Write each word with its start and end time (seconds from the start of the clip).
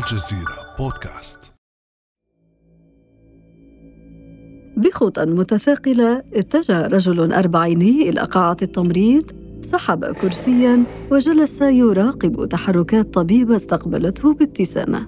الجزيرة 0.00 0.74
بودكاست. 0.78 1.52
بخطى 4.76 5.24
متثاقلة 5.26 6.22
اتجه 6.34 6.86
رجل 6.86 7.32
أربعيني 7.32 8.08
إلى 8.08 8.20
قاعة 8.20 8.56
التمريض 8.62 9.30
سحب 9.62 10.04
كرسيا 10.04 10.84
وجلس 11.10 11.60
يراقب 11.62 12.48
تحركات 12.48 13.14
طبيبة 13.14 13.56
استقبلته 13.56 14.34
بابتسامة 14.34 15.06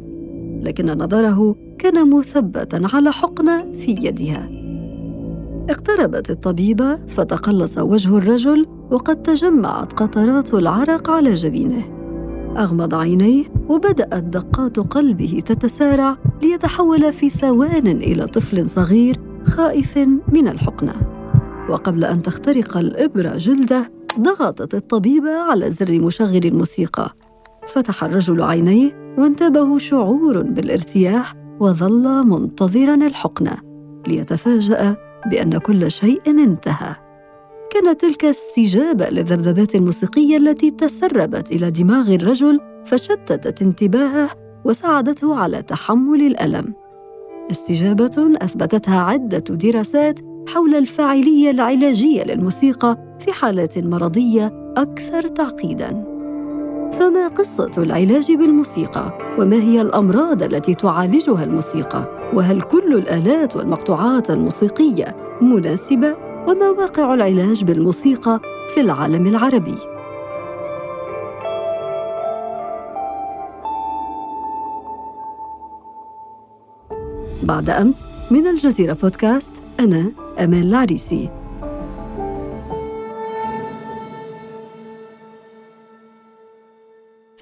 لكن 0.62 0.86
نظره 0.86 1.56
كان 1.78 2.10
مثبتا 2.10 2.80
على 2.92 3.12
حقنة 3.12 3.72
في 3.72 3.90
يدها. 3.90 4.48
اقتربت 5.70 6.30
الطبيبة 6.30 7.06
فتقلص 7.06 7.78
وجه 7.78 8.18
الرجل 8.18 8.66
وقد 8.90 9.22
تجمعت 9.22 9.92
قطرات 9.92 10.54
العرق 10.54 11.10
على 11.10 11.34
جبينه. 11.34 12.01
أغمض 12.56 12.94
عينيه 12.94 13.44
وبدات 13.68 14.24
دقات 14.24 14.80
قلبه 14.80 15.42
تتسارع 15.46 16.16
ليتحول 16.42 17.12
في 17.12 17.30
ثوان 17.30 17.86
إلى 17.86 18.26
طفل 18.26 18.68
صغير 18.68 19.20
خائف 19.44 19.98
من 20.32 20.48
الحقنة. 20.48 20.94
وقبل 21.68 22.04
أن 22.04 22.22
تخترق 22.22 22.76
الابره 22.76 23.36
جلده 23.36 23.90
ضغطت 24.20 24.74
الطبيبه 24.74 25.30
على 25.30 25.70
زر 25.70 25.98
مشغل 25.98 26.44
الموسيقى. 26.44 27.14
فتح 27.68 28.04
الرجل 28.04 28.42
عينيه 28.42 29.14
وانتابه 29.18 29.78
شعور 29.78 30.42
بالارتياح 30.42 31.34
وظل 31.60 32.26
منتظرا 32.26 32.94
الحقنة 32.94 33.56
ليتفاجأ 34.06 34.96
بأن 35.30 35.58
كل 35.58 35.90
شيء 35.90 36.20
انتهى. 36.26 36.96
كانت 37.72 38.00
تلك 38.00 38.24
استجابة 38.24 39.08
للذبذبات 39.08 39.74
الموسيقية 39.74 40.36
التي 40.36 40.70
تسربت 40.70 41.52
إلى 41.52 41.70
دماغ 41.70 42.14
الرجل 42.14 42.60
فشتتت 42.84 43.62
انتباهه 43.62 44.30
وساعدته 44.64 45.34
على 45.34 45.62
تحمل 45.62 46.22
الألم. 46.22 46.74
استجابة 47.50 48.36
أثبتتها 48.42 49.00
عدة 49.00 49.38
دراسات 49.38 50.20
حول 50.48 50.74
الفاعلية 50.74 51.50
العلاجية 51.50 52.24
للموسيقى 52.24 53.18
في 53.20 53.32
حالات 53.32 53.78
مرضية 53.78 54.72
أكثر 54.76 55.28
تعقيدا. 55.28 56.04
فما 56.92 57.28
قصة 57.28 57.70
العلاج 57.78 58.32
بالموسيقى؟ 58.32 59.18
وما 59.38 59.56
هي 59.56 59.80
الأمراض 59.80 60.42
التي 60.42 60.74
تعالجها 60.74 61.44
الموسيقى؟ 61.44 62.04
وهل 62.34 62.62
كل 62.62 62.94
الآلات 62.94 63.56
والمقطوعات 63.56 64.30
الموسيقية 64.30 65.16
مناسبة؟ 65.40 66.31
وما 66.46 66.70
واقع 66.70 67.14
العلاج 67.14 67.64
بالموسيقى 67.64 68.40
في 68.74 68.80
العالم 68.80 69.26
العربي. 69.26 69.74
بعد 77.42 77.70
أمس 77.70 78.04
من 78.30 78.46
الجزيرة 78.46 78.92
بودكاست 78.92 79.50
أنا 79.80 80.12
أمان 80.38 80.62
العريسي. 80.62 81.41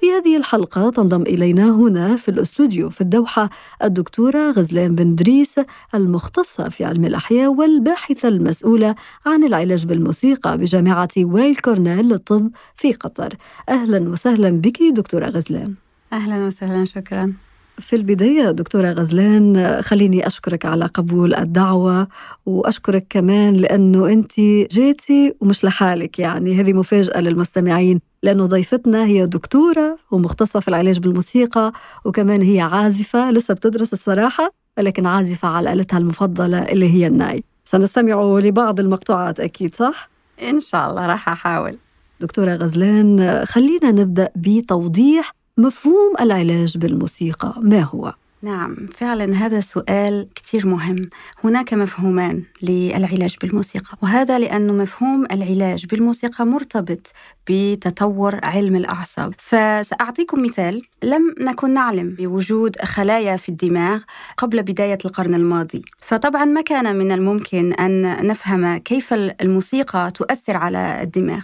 في 0.01 0.11
هذه 0.11 0.37
الحلقة 0.37 0.89
تنضم 0.89 1.21
إلينا 1.21 1.69
هنا 1.69 2.15
في 2.15 2.31
الأستوديو 2.31 2.89
في 2.89 3.01
الدوحة 3.01 3.49
الدكتورة 3.83 4.51
غزلان 4.51 4.95
بن 4.95 5.15
دريس 5.15 5.59
المختصة 5.95 6.69
في 6.69 6.85
علم 6.85 7.05
الأحياء 7.05 7.53
والباحثة 7.53 8.27
المسؤولة 8.27 8.95
عن 9.25 9.43
العلاج 9.43 9.85
بالموسيقى 9.85 10.57
بجامعة 10.57 11.09
ويل 11.17 11.55
كورنيل 11.55 12.09
للطب 12.09 12.51
في 12.75 12.93
قطر. 12.93 13.35
أهلا 13.69 14.09
وسهلا 14.09 14.49
بك 14.49 14.83
دكتورة 14.83 15.25
غزلان. 15.25 15.73
أهلا 16.13 16.45
وسهلا 16.45 16.85
شكرا. 16.85 17.33
في 17.81 17.95
البداية 17.95 18.51
دكتورة 18.51 18.91
غزلان 18.91 19.81
خليني 19.81 20.27
أشكرك 20.27 20.65
على 20.65 20.85
قبول 20.85 21.35
الدعوة 21.35 22.07
وأشكرك 22.45 23.05
كمان 23.09 23.53
لأنه 23.53 24.09
أنت 24.09 24.39
جيتي 24.71 25.33
ومش 25.41 25.63
لحالك. 25.65 26.19
يعني 26.19 26.55
هذه 26.61 26.73
مفاجأة 26.73 27.21
للمستمعين 27.21 27.99
لأنه 28.23 28.45
ضيفتنا 28.45 29.05
هي 29.05 29.25
دكتورة 29.25 29.97
ومختصة 30.11 30.59
في 30.59 30.67
العلاج 30.67 30.99
بالموسيقى 30.99 31.71
وكمان 32.05 32.41
هي 32.41 32.59
عازفة 32.61 33.31
لسه 33.31 33.53
بتدرس 33.53 33.93
الصراحة 33.93 34.51
ولكن 34.77 35.05
عازفة 35.05 35.47
على 35.47 35.73
آلتها 35.73 35.97
المفضلة 35.97 36.59
اللي 36.63 36.93
هي 36.93 37.07
الناي. 37.07 37.43
سنستمع 37.65 38.39
لبعض 38.39 38.79
المقطوعات 38.79 39.39
أكيد 39.39 39.75
صح؟ 39.75 40.09
إن 40.49 40.59
شاء 40.61 40.89
الله 40.89 41.07
راح 41.07 41.29
أحاول. 41.29 41.77
دكتورة 42.19 42.55
غزلان 42.55 43.41
خلينا 43.45 43.91
نبدأ 43.91 44.29
بتوضيح 44.35 45.35
مفهوم 45.57 46.13
العلاج 46.21 46.77
بالموسيقى. 46.77 47.53
ما 47.61 47.81
هو؟ 47.81 48.13
نعم 48.43 48.75
فعلا 48.97 49.35
هذا 49.35 49.59
سؤال 49.59 50.27
كثير 50.35 50.67
مهم. 50.67 51.09
هناك 51.43 51.73
مفهومان 51.73 52.43
للعلاج 52.63 53.35
بالموسيقى 53.41 53.97
وهذا 54.01 54.39
لأن 54.39 54.77
مفهوم 54.77 55.25
العلاج 55.31 55.85
بالموسيقى 55.85 56.45
مرتبط 56.45 57.11
بتطور 57.49 58.39
علم 58.43 58.75
الأعصاب. 58.75 59.33
فسأعطيكم 59.37 60.43
مثال. 60.43 60.81
لم 61.03 61.35
نكن 61.39 61.73
نعلم 61.73 62.15
بوجود 62.19 62.75
خلايا 62.81 63.35
في 63.35 63.49
الدماغ 63.49 63.99
قبل 64.37 64.63
بداية 64.63 64.97
القرن 65.05 65.35
الماضي. 65.35 65.81
فطبعا 65.99 66.45
ما 66.45 66.61
كان 66.61 66.95
من 66.95 67.11
الممكن 67.11 67.73
أن 67.73 68.27
نفهم 68.27 68.77
كيف 68.77 69.13
الموسيقى 69.13 70.11
تؤثر 70.15 70.57
على 70.57 70.99
الدماغ. 71.01 71.43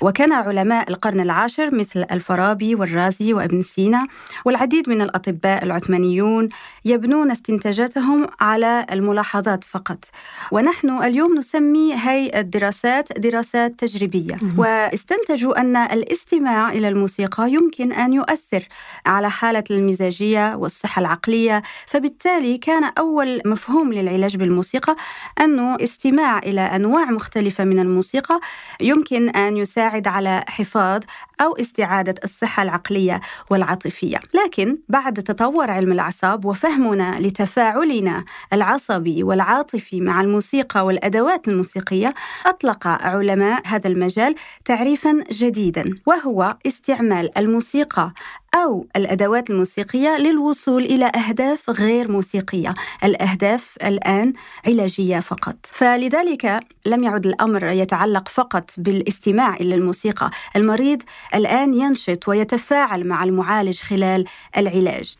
وكان 0.00 0.32
علماء 0.32 0.90
القرن 0.90 1.20
العاشر 1.20 1.74
مثل 1.74 2.06
الفارابي 2.12 2.74
والرازي 2.74 3.34
وابن 3.34 3.62
سينا 3.62 4.06
والعديد 4.44 4.88
من 4.88 5.02
الأطباء 5.02 5.64
العثمانيون 5.64 6.48
يبنون 6.84 7.30
استنتاجاتهم 7.30 8.26
على 8.40 8.86
الملاحظات 8.92 9.64
فقط. 9.64 10.04
ونحن 10.52 10.90
اليوم 11.02 11.38
نسمي 11.38 11.94
هاي 11.94 12.40
الدراسات 12.40 13.18
دراسات 13.18 13.74
تجريبية. 13.78 14.36
واستنتجوا 14.58 15.60
أن 15.60 15.76
الاستماع 15.76 16.72
إلى 16.72 16.88
الموسيقى 16.88 17.52
يمكن 17.52 17.92
أن 17.92 18.12
يؤثر 18.12 18.68
على 19.06 19.30
حالة 19.30 19.64
المزاجية 19.70 20.54
والصحة 20.56 21.00
العقلية. 21.00 21.62
فبالتالي 21.86 22.58
كان 22.58 22.84
أول 22.98 23.40
مفهوم 23.44 23.92
للعلاج 23.92 24.36
بالموسيقى 24.36 24.96
أنه 25.40 25.76
استماع 25.80 26.38
إلى 26.38 26.60
أنواع 26.60 27.04
مختلفة 27.04 27.64
من 27.64 27.78
الموسيقى 27.78 28.40
يمكن 28.80 29.28
أن 29.28 29.56
يساعد 29.56 29.89
يساعد 29.90 30.08
على 30.08 30.44
حفاظ 30.48 31.02
أو 31.40 31.52
استعادة 31.52 32.14
الصحة 32.24 32.62
العقلية 32.62 33.20
والعاطفية. 33.50 34.18
لكن 34.34 34.78
بعد 34.88 35.14
تطور 35.14 35.70
علم 35.70 35.92
الأعصاب 35.92 36.44
وفهمنا 36.44 37.20
لتفاعلنا 37.20 38.24
العصبي 38.52 39.22
والعاطفي 39.22 40.00
مع 40.00 40.20
الموسيقى 40.20 40.86
والأدوات 40.86 41.48
الموسيقية 41.48 42.14
أطلق 42.46 42.86
علماء 42.86 43.62
هذا 43.66 43.88
المجال 43.88 44.34
تعريفا 44.64 45.24
جديدا 45.32 45.94
وهو 46.06 46.56
استعمال 46.66 47.38
الموسيقى 47.38 48.12
أو 48.54 48.86
الأدوات 48.96 49.50
الموسيقية 49.50 50.18
للوصول 50.18 50.82
إلى 50.82 51.04
أهداف 51.06 51.70
غير 51.70 52.10
موسيقية 52.12 52.74
الأهداف 53.04 53.76
الآن 53.84 54.32
علاجية 54.66 55.20
فقط. 55.20 55.56
فلذلك 55.62 56.60
لم 56.86 57.04
يعد 57.04 57.26
الأمر 57.26 57.64
يتعلق 57.64 58.28
فقط 58.28 58.70
بالاستماع 58.78 59.54
إلى 59.54 59.74
الموسيقى. 59.74 60.30
المريض 60.56 61.02
الآن 61.34 61.74
ينشط 61.74 62.28
ويتفاعل 62.28 63.06
مع 63.06 63.24
المعالج 63.24 63.80
خلال 63.80 64.24
العلاج. 64.56 65.14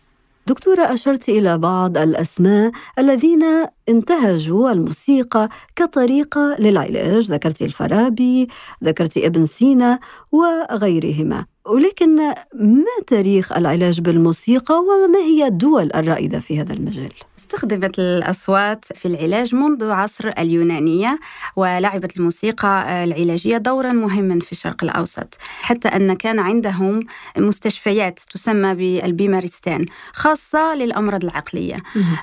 دكتورة 0.46 0.82
أشرت 0.82 1.28
إلى 1.28 1.58
بعض 1.58 1.98
الأسماء 1.98 2.72
الذين 2.98 3.42
انتهجوا 3.88 4.72
الموسيقى 4.72 5.48
كطريقة 5.76 6.56
للعلاج. 6.58 7.30
ذكرت 7.30 7.62
الفارابي 7.62 8.48
ذكرت 8.84 9.16
ابن 9.18 9.44
سينا 9.44 9.98
وغيرهما. 10.32 11.46
ولكن 11.70 12.16
ما 12.54 12.84
تاريخ 13.06 13.52
العلاج 13.52 14.00
بالموسيقى 14.00 14.74
وما 14.74 15.18
هي 15.18 15.46
الدول 15.46 15.90
الرائدة 15.94 16.40
في 16.40 16.60
هذا 16.60 16.72
المجال؟ 16.72 17.12
استخدمت 17.54 17.98
الأصوات 17.98 18.84
في 18.94 19.06
العلاج 19.06 19.54
منذ 19.54 19.90
عصر 19.90 20.28
اليونانية 20.38 21.18
ولعبت 21.56 22.16
الموسيقى 22.16 23.04
العلاجية 23.04 23.56
دورا 23.56 23.92
مهما 23.92 24.40
في 24.40 24.52
الشرق 24.52 24.84
الأوسط 24.84 25.36
حتى 25.62 25.88
أن 25.88 26.14
كان 26.14 26.38
عندهم 26.38 27.00
مستشفيات 27.36 28.18
تسمى 28.30 28.74
بالبيمارستان 28.74 29.84
خاصة 30.12 30.74
للأمراض 30.74 31.24
العقلية. 31.24 31.76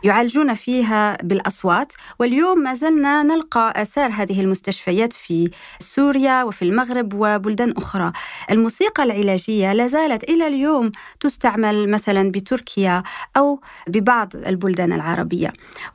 يعالجون 0.04 0.54
فيها 0.54 1.18
بالأصوات 1.24 1.94
واليوم 2.20 2.60
ما 2.60 2.74
زلنا 2.74 3.24
نلقى 3.24 3.74
آثار 3.76 4.10
هذه 4.12 4.42
المستشفيات 4.42 5.14
في 5.14 5.50
سوريا 5.80 6.44
وفي 6.44 6.62
المغرب 6.62 7.14
وبلدان 7.14 7.74
أخرى. 7.78 8.12
الموسيقى 8.52 9.04
العلاجية 9.04 9.74
لا 9.74 9.88
زالت 9.88 10.24
إلى 10.24 10.48
اليوم 10.48 10.92
تستعمل 11.20 11.90
مثلا 11.90 12.32
بتركيا 12.32 13.04
أو 13.38 13.62
ببعض 13.88 14.36
البلدان 14.36 14.94
العربية. 14.94 15.17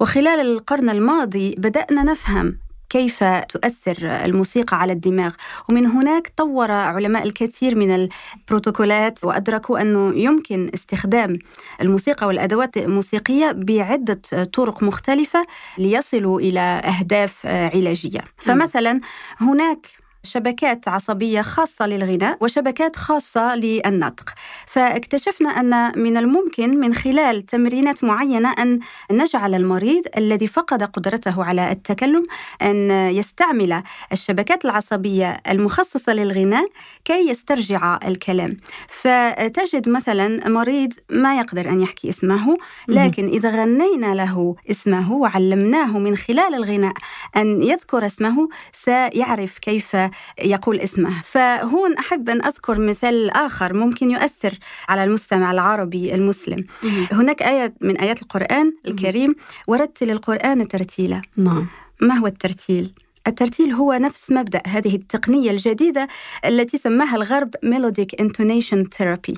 وخلال 0.00 0.40
القرن 0.40 0.90
الماضي 0.90 1.54
بدأنا 1.58 2.02
نفهم 2.02 2.58
كيف 2.90 3.24
تؤثر 3.24 3.96
الموسيقى 4.02 4.76
على 4.76 4.92
الدماغ. 4.92 5.34
ومن 5.68 5.86
هناك 5.86 6.32
طور 6.36 6.70
علماء 6.70 7.22
الكثير 7.22 7.76
من 7.76 8.08
البروتوكولات 8.40 9.24
وأدركوا 9.24 9.80
أنه 9.80 10.12
يمكن 10.16 10.70
استخدام 10.74 11.38
الموسيقى 11.80 12.26
والأدوات 12.26 12.76
الموسيقية 12.76 13.52
بعدة 13.52 14.20
طرق 14.52 14.82
مختلفة 14.82 15.46
ليصلوا 15.78 16.40
إلى 16.40 16.60
أهداف 16.60 17.46
علاجية. 17.46 18.20
فمثلا 18.36 19.00
هناك 19.40 19.86
شبكات 20.24 20.88
عصبية 20.88 21.40
خاصة 21.42 21.86
للغناء 21.86 22.36
وشبكات 22.40 22.96
خاصة 22.96 23.56
للنطق. 23.56 24.30
فاكتشفنا 24.66 25.48
أن 25.50 26.02
من 26.02 26.16
الممكن 26.16 26.80
من 26.80 26.94
خلال 26.94 27.42
تمرينات 27.46 28.04
معينة 28.04 28.52
أن 28.58 28.80
نجعل 29.10 29.54
المريض 29.54 30.02
الذي 30.16 30.46
فقد 30.46 30.82
قدرته 30.82 31.44
على 31.44 31.70
التكلم 31.70 32.26
أن 32.62 32.90
يستعمل 32.90 33.82
الشبكات 34.12 34.64
العصبية 34.64 35.40
المخصصة 35.48 36.12
للغناء 36.14 36.68
كي 37.04 37.28
يسترجع 37.28 37.98
الكلام. 38.06 38.56
فتجد 38.88 39.88
مثلا 39.88 40.48
مريض 40.48 40.92
ما 41.10 41.38
يقدر 41.38 41.68
أن 41.68 41.80
يحكي 41.80 42.08
اسمه 42.08 42.56
لكن 42.88 43.28
إذا 43.28 43.50
غنينا 43.50 44.14
له 44.14 44.56
اسمه 44.70 45.12
وعلمناه 45.12 45.98
من 45.98 46.16
خلال 46.16 46.54
الغناء 46.54 46.92
أن 47.36 47.62
يذكر 47.62 48.06
اسمه 48.06 48.48
سيعرف 48.72 49.58
كيف 49.58 49.96
يقول 50.44 50.80
اسمه. 50.80 51.22
فهون 51.24 51.96
أحب 51.96 52.30
أن 52.30 52.44
أذكر 52.44 52.78
مثال 52.78 53.30
آخر 53.30 53.72
ممكن 53.72 54.10
يؤثر 54.10 54.58
على 54.88 55.04
المستمع 55.04 55.52
العربي 55.52 56.14
المسلم. 56.14 56.64
هناك 57.12 57.42
آية 57.42 57.74
من 57.80 57.98
آيات 57.98 58.22
القرآن 58.22 58.72
الكريم 58.86 59.34
ورتل 59.66 60.10
القرآن 60.10 60.68
ترتيلا. 60.68 61.22
نعم. 61.36 61.66
ما 62.00 62.14
هو 62.14 62.26
الترتيل؟ 62.26 62.92
الترتيل 63.26 63.72
هو 63.72 63.92
نفس 63.92 64.32
مبدأ 64.32 64.62
هذه 64.66 64.94
التقنية 64.94 65.50
الجديدة 65.50 66.08
التي 66.44 66.78
سماها 66.78 67.16
الغرب 67.16 67.54
melodic 67.62 68.20
intonation 68.20 68.84
therapy 68.84 69.34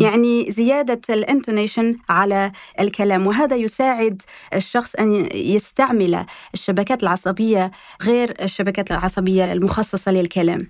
يعني 0.00 0.50
زيادة 0.50 1.00
ال 1.10 1.18
intonation 1.18 1.96
على 2.08 2.52
الكلام 2.80 3.26
وهذا 3.26 3.56
يساعد 3.56 4.22
الشخص 4.54 4.94
أن 4.94 5.28
يستعمل 5.34 6.24
الشبكات 6.54 7.02
العصبية 7.02 7.70
غير 8.02 8.34
الشبكات 8.42 8.90
العصبية 8.90 9.52
المخصصة 9.52 10.12
للكلام. 10.12 10.68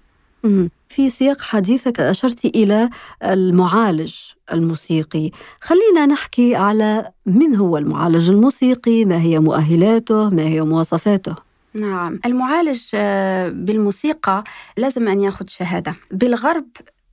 في 0.88 1.08
سياق 1.10 1.40
حديثك 1.40 2.00
أشرت 2.00 2.44
إلى 2.44 2.90
المعالج 3.24 4.14
الموسيقي. 4.52 5.30
خلينا 5.60 6.06
نحكي 6.06 6.56
على 6.56 7.10
من 7.26 7.56
هو 7.56 7.76
المعالج 7.76 8.30
الموسيقي 8.30 9.04
ما 9.04 9.20
هي 9.20 9.38
مؤهلاته 9.38 10.30
ما 10.30 10.42
هي 10.42 10.60
مواصفاته؟ 10.60 11.49
نعم. 11.74 12.20
المعالج 12.26 12.82
آه، 12.94 13.48
بالموسيقى 13.48 14.44
لازم 14.76 15.08
أن 15.08 15.20
يأخذ 15.20 15.46
شهادة. 15.46 15.94
بالغرب 16.10 16.66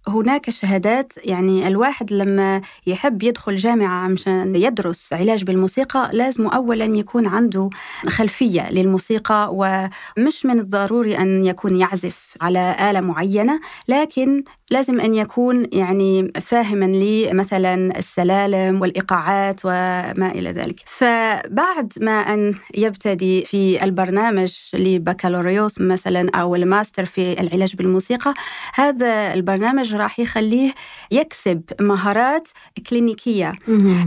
هناك 0.08 0.50
شهادات 0.50 1.14
يعني 1.26 1.68
الواحد 1.68 2.14
لما 2.14 2.62
يحب 2.88 3.24
يدخل 3.24 3.56
جامعة 3.56 4.08
مشان 4.08 4.56
يدرس 4.56 5.14
علاج 5.14 5.44
بالموسيقى 5.44 6.10
لازم 6.14 6.48
أولا 6.48 6.86
يكون 6.86 7.28
عنده 7.28 7.70
خلفية 8.08 8.72
للموسيقى 8.72 9.50
ومش 9.54 10.46
من 10.46 10.60
الضروري 10.60 11.18
أن 11.18 11.46
يكون 11.46 11.76
يعزف 11.76 12.36
على 12.42 12.90
آلة 12.90 13.02
معينة 13.02 13.60
لكن 13.88 14.44
لازم 14.72 15.00
أن 15.00 15.16
يكون 15.16 15.68
يعني 15.74 16.32
فاهما 16.42 16.86
لمثلا 16.86 18.00
السلالم 18.00 18.82
والإيقاعات 18.82 19.62
وما 19.64 20.32
إلى 20.36 20.52
ذلك. 20.52 20.80
فبعد 20.86 21.94
ما 22.02 22.12
أن 22.12 22.56
يبتدي 22.76 23.46
في 23.46 23.84
البرنامج 23.84 24.54
لبكالوريوس 24.74 25.82
مثلا 25.82 26.30
أو 26.36 26.56
الماستر 26.56 27.06
في 27.06 27.42
العلاج 27.42 27.76
بالموسيقى 27.76 28.34
هذا 28.74 29.34
البرنامج 29.34 29.96
راح 29.96 30.20
يخليه 30.20 30.74
يكسب 31.12 31.62
مهارات 31.82 32.48
كلينيكية. 32.90 33.52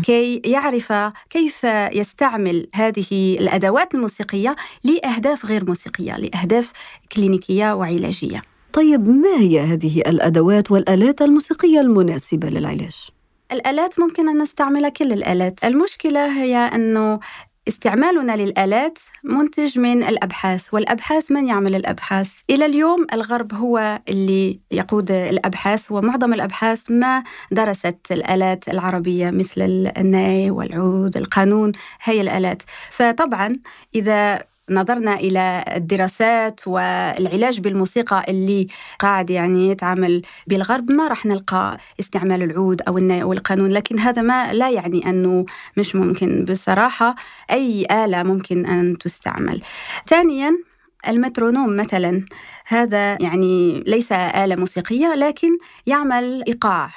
كي 0.03 0.43
يعرف 0.45 0.93
كيف 1.31 1.65
يستعمل 1.93 2.67
هذه 2.75 3.37
الأدوات 3.41 3.95
الموسيقية 3.95 4.56
لأهداف 4.85 5.47
غير 5.47 5.65
موسيقية 5.65 6.17
لأهداف 6.17 6.73
كلينيكية 7.13 7.75
وعلاجية. 7.75 8.43
طيب 8.72 9.08
ما 9.08 9.37
هي 9.37 9.61
هذه 9.61 10.00
الأدوات 10.00 10.70
والآلات 10.70 11.22
الموسيقية 11.22 11.81
المناسبة 11.81 12.49
للعلاج؟ 12.49 13.08
الآلات 13.52 14.00
ممكن 14.00 14.28
أن 14.28 14.43
نستعمل 14.43 14.88
كل 14.88 15.12
الآلات. 15.12 15.64
المشكلة 15.64 16.43
هي 16.43 16.56
أنه 16.56 17.20
استعمالنا 17.69 18.37
للآلات 18.37 18.99
منتج 19.25 19.78
من 19.78 20.02
الأبحاث 20.02 20.75
والأبحاث 20.75 21.31
من 21.32 21.49
يعمل 21.49 21.75
الأبحاث؟ 21.75 22.31
إلى 22.50 22.67
اليوم 22.67 23.06
الغرب 23.12 23.55
هو 23.55 24.00
اللي 24.08 24.61
يقود 24.70 25.11
الأبحاث 25.11 25.93
ومعظم 25.93 26.34
الأبحاث 26.34 26.90
ما 26.90 27.25
درست 27.52 27.96
الآلات 28.11 28.69
العربية 28.69 29.31
مثل 29.31 29.90
الناي 29.99 30.50
والعود 30.50 31.17
القانون 31.17 31.72
هي 32.02 32.20
الآلات. 32.20 32.62
فطبعا 32.90 33.56
إذا 33.94 34.50
نظرنا 34.70 35.14
إلى 35.14 35.64
الدراسات 35.76 36.69
والعلاج 36.69 37.61
بالموسيقى 37.61 38.25
اللي 38.28 38.67
قاعد 38.99 39.31
يعني 39.31 39.69
يتعامل 39.70 40.22
بالغرب 40.46 40.93
ما 40.93 41.08
راح 41.08 41.26
نلقى 41.26 41.78
استعمال 42.00 42.43
العود 42.43 42.82
أو 42.82 42.99
الناي 42.99 43.22
أو 43.22 43.32
القانون 43.32 43.70
لكن 43.72 43.99
هذا 43.99 44.22
ما 44.22 44.52
لا 44.52 44.70
يعني 44.70 45.11
أنه 45.11 45.44
مش 45.76 45.96
ممكن. 45.96 46.44
بصراحة 46.44 47.14
أي 47.50 47.87
آلة 47.90 48.22
ممكن 48.22 48.67
أن 48.67 48.99
تستعمل. 48.99 49.61
ثانياً 50.06 50.69
المترونوم 51.08 51.76
مثلا. 51.76 52.25
هذا 52.67 53.23
يعني 53.23 53.85
ليس 53.87 54.12
آلة 54.12 54.56
موسيقية 54.56 55.14
لكن 55.14 55.49
يعمل 55.87 56.44
إيقاع. 56.49 56.91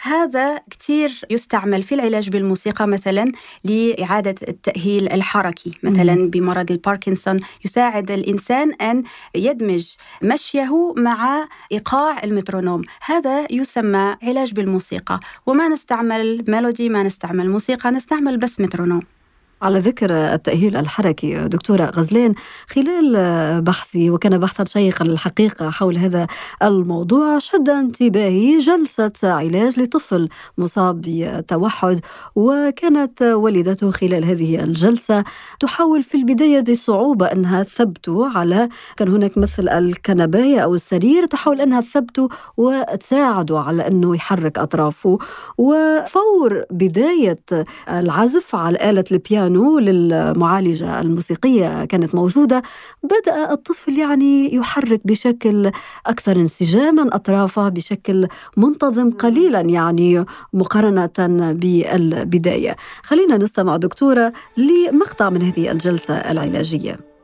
هذا 0.00 0.60
كثير 0.70 1.20
يستعمل 1.30 1.82
في 1.82 1.94
العلاج 1.94 2.30
بالموسيقى 2.30 2.86
مثلا 2.86 3.32
لإعادة 3.64 4.34
التأهيل 4.48 5.12
الحركي. 5.12 5.72
مثلا 5.82 6.30
بمرض 6.30 6.70
الباركنسون 6.70 7.40
يساعد 7.64 8.10
الإنسان 8.10 8.72
أن 8.72 9.02
يدمج 9.34 9.94
مشيه 10.22 10.94
مع 10.96 11.48
إيقاع 11.72 12.24
المترونوم. 12.24 12.82
هذا 13.04 13.46
يسمى 13.50 14.16
علاج 14.22 14.52
بالموسيقى. 14.52 15.20
وما 15.46 15.68
نستعمل 15.68 16.44
ميلودي 16.48 16.88
ما 16.88 17.02
نستعمل 17.02 17.50
موسيقى 17.50 17.90
نستعمل 17.90 18.36
بس 18.36 18.60
مترونوم. 18.60 19.15
على 19.62 19.78
ذكر 19.78 20.12
التأهيل 20.12 20.76
الحركي 20.76 21.34
دكتورة 21.48 21.84
غزلان 21.84 22.34
خلال 22.68 23.62
بحثي 23.62 24.10
وكان 24.10 24.38
بحثا 24.38 24.64
شيقا 24.64 25.04
الحقيقة 25.04 25.70
حول 25.70 25.98
هذا 25.98 26.26
الموضوع 26.62 27.38
شد 27.38 27.68
انتباهي 27.68 28.58
جلسة 28.58 29.12
علاج 29.22 29.80
لطفل 29.80 30.28
مصاب 30.58 31.00
بتوحد 31.00 32.00
وكانت 32.34 33.22
والدته 33.22 33.90
خلال 33.90 34.24
هذه 34.24 34.64
الجلسة 34.64 35.24
تحاول 35.60 36.02
في 36.02 36.16
البداية 36.16 36.60
بصعوبة 36.60 37.26
أنها 37.26 37.62
تثبته 37.62 38.38
على 38.38 38.68
كان 38.96 39.08
هناك 39.08 39.38
مثل 39.38 39.68
الكنباية 39.68 40.60
أو 40.60 40.74
السرير 40.74 41.26
تحاول 41.26 41.60
أنها 41.60 41.80
تثبته 41.80 42.28
وتساعده 42.56 43.58
على 43.58 43.86
أنه 43.86 44.14
يحرك 44.14 44.58
أطرافه 44.58 45.18
وفور 45.58 46.64
بداية 46.70 47.40
العزف 47.88 48.54
على 48.54 48.90
آلة 48.90 49.04
البيانو 49.12 49.45
البيانو 49.46 49.78
للمعالجة 49.78 51.00
الموسيقية 51.00 51.84
كانت 51.84 52.14
موجودة 52.14 52.62
بدأ 53.02 53.52
الطفل 53.52 53.98
يعني 53.98 54.54
يحرك 54.54 55.00
بشكل 55.04 55.70
أكثر 56.06 56.36
انسجاما 56.36 57.08
أطرافه 57.12 57.68
بشكل 57.68 58.28
منتظم 58.56 59.10
قليلا 59.10 59.60
يعني 59.60 60.24
مقارنة 60.52 61.10
بالبداية. 61.52 62.76
خلينا 63.02 63.36
نستمع 63.36 63.76
دكتورة 63.76 64.32
لمقطع 64.56 65.30
من 65.30 65.42
هذه 65.42 65.72
الجلسة 65.72 66.14
العلاجية. 66.14 67.15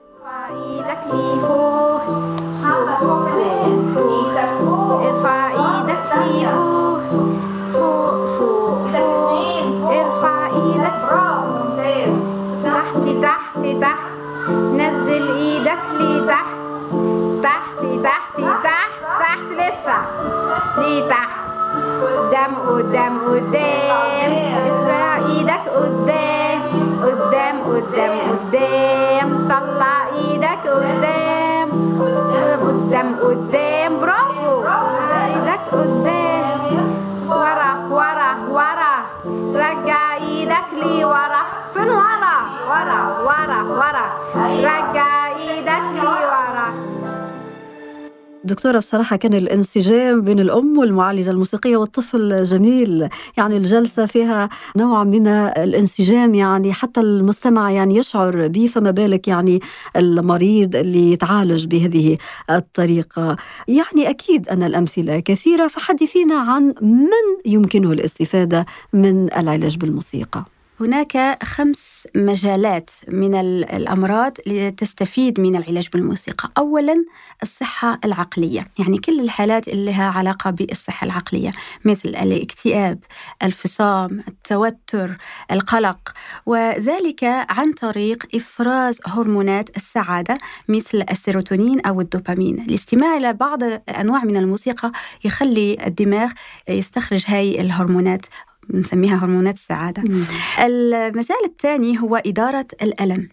دكتورة 48.62 48.78
بصراحة 48.78 49.16
كان 49.16 49.34
الانسجام 49.34 50.22
بين 50.22 50.40
الأم 50.40 50.78
والمعالجة 50.78 51.30
الموسيقية 51.30 51.76
والطفل 51.76 52.42
جميل. 52.42 53.08
يعني 53.36 53.56
الجلسة 53.56 54.06
فيها 54.06 54.48
نوع 54.76 55.04
من 55.04 55.26
الانسجام 55.26 56.34
يعني 56.34 56.72
حتى 56.72 57.00
المستمع 57.00 57.70
يعني 57.70 57.96
يشعر 57.96 58.48
به 58.48 58.66
فما 58.66 58.90
بالك 58.90 59.28
يعني 59.28 59.60
المريض 59.96 60.76
اللي 60.76 61.12
يتعالج 61.12 61.66
بهذه 61.66 62.18
الطريقة. 62.50 63.36
يعني 63.68 64.10
أكيد 64.10 64.48
أن 64.48 64.62
الأمثلة 64.62 65.20
كثيرة 65.20 65.66
فحدثينا 65.66 66.34
عن 66.34 66.74
من 66.82 67.52
يمكنه 67.52 67.92
الاستفادة 67.92 68.66
من 68.92 69.32
العلاج 69.32 69.76
بالموسيقى. 69.76 70.44
هناك 70.82 71.38
خمس 71.42 72.08
مجالات 72.14 72.90
من 73.08 73.34
الأمراض 73.64 74.32
لتستفيد 74.46 75.40
من 75.40 75.56
العلاج 75.56 75.88
بالموسيقى. 75.92 76.50
اولا 76.58 77.04
الصحة 77.42 77.98
العقلية. 78.04 78.68
يعني 78.78 78.98
كل 78.98 79.20
الحالات 79.20 79.68
اللي 79.68 79.84
لها 79.84 80.04
علاقة 80.04 80.50
بالصحة 80.50 81.04
العقلية 81.04 81.52
مثل 81.84 82.08
الاكتئاب 82.08 82.98
الفصام 83.42 84.24
التوتر 84.28 85.16
القلق. 85.50 86.12
وذلك 86.46 87.24
عن 87.24 87.72
طريق 87.72 88.26
إفراز 88.34 89.00
هرمونات 89.06 89.76
السعادة 89.76 90.38
مثل 90.68 91.04
السيروتونين 91.10 91.80
أو 91.80 92.00
الدوبامين. 92.00 92.60
الاستماع 92.60 93.16
إلى 93.16 93.32
بعض 93.32 93.62
انواع 93.88 94.24
من 94.24 94.36
الموسيقى 94.36 94.92
يخلي 95.24 95.86
الدماغ 95.86 96.32
يستخرج 96.68 97.24
هاي 97.26 97.60
الهرمونات 97.60 98.26
نسميها 98.70 99.16
هرمونات 99.16 99.54
السعادة 99.54 100.02
مم. 100.02 100.24
المجال 100.64 101.44
الثاني 101.44 102.00
هو 102.00 102.16
إدارة 102.16 102.66
الألم 102.82 103.28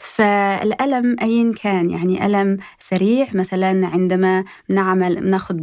فالألم 0.00 1.16
أين 1.22 1.52
كان 1.52 1.90
يعني 1.90 2.26
ألم 2.26 2.58
سريع 2.80 3.26
مثلا 3.34 3.86
عندما 3.86 4.44
نعمل 4.68 5.30
ناخذ 5.30 5.56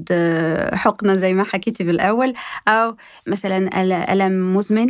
حقنة 0.75 1.15
زي 1.15 1.33
ما 1.33 1.43
حكيتي 1.43 1.83
بالأول 1.83 2.33
أو 2.67 2.95
مثلا 3.27 3.81
ألم 4.13 4.55
مزمن. 4.55 4.87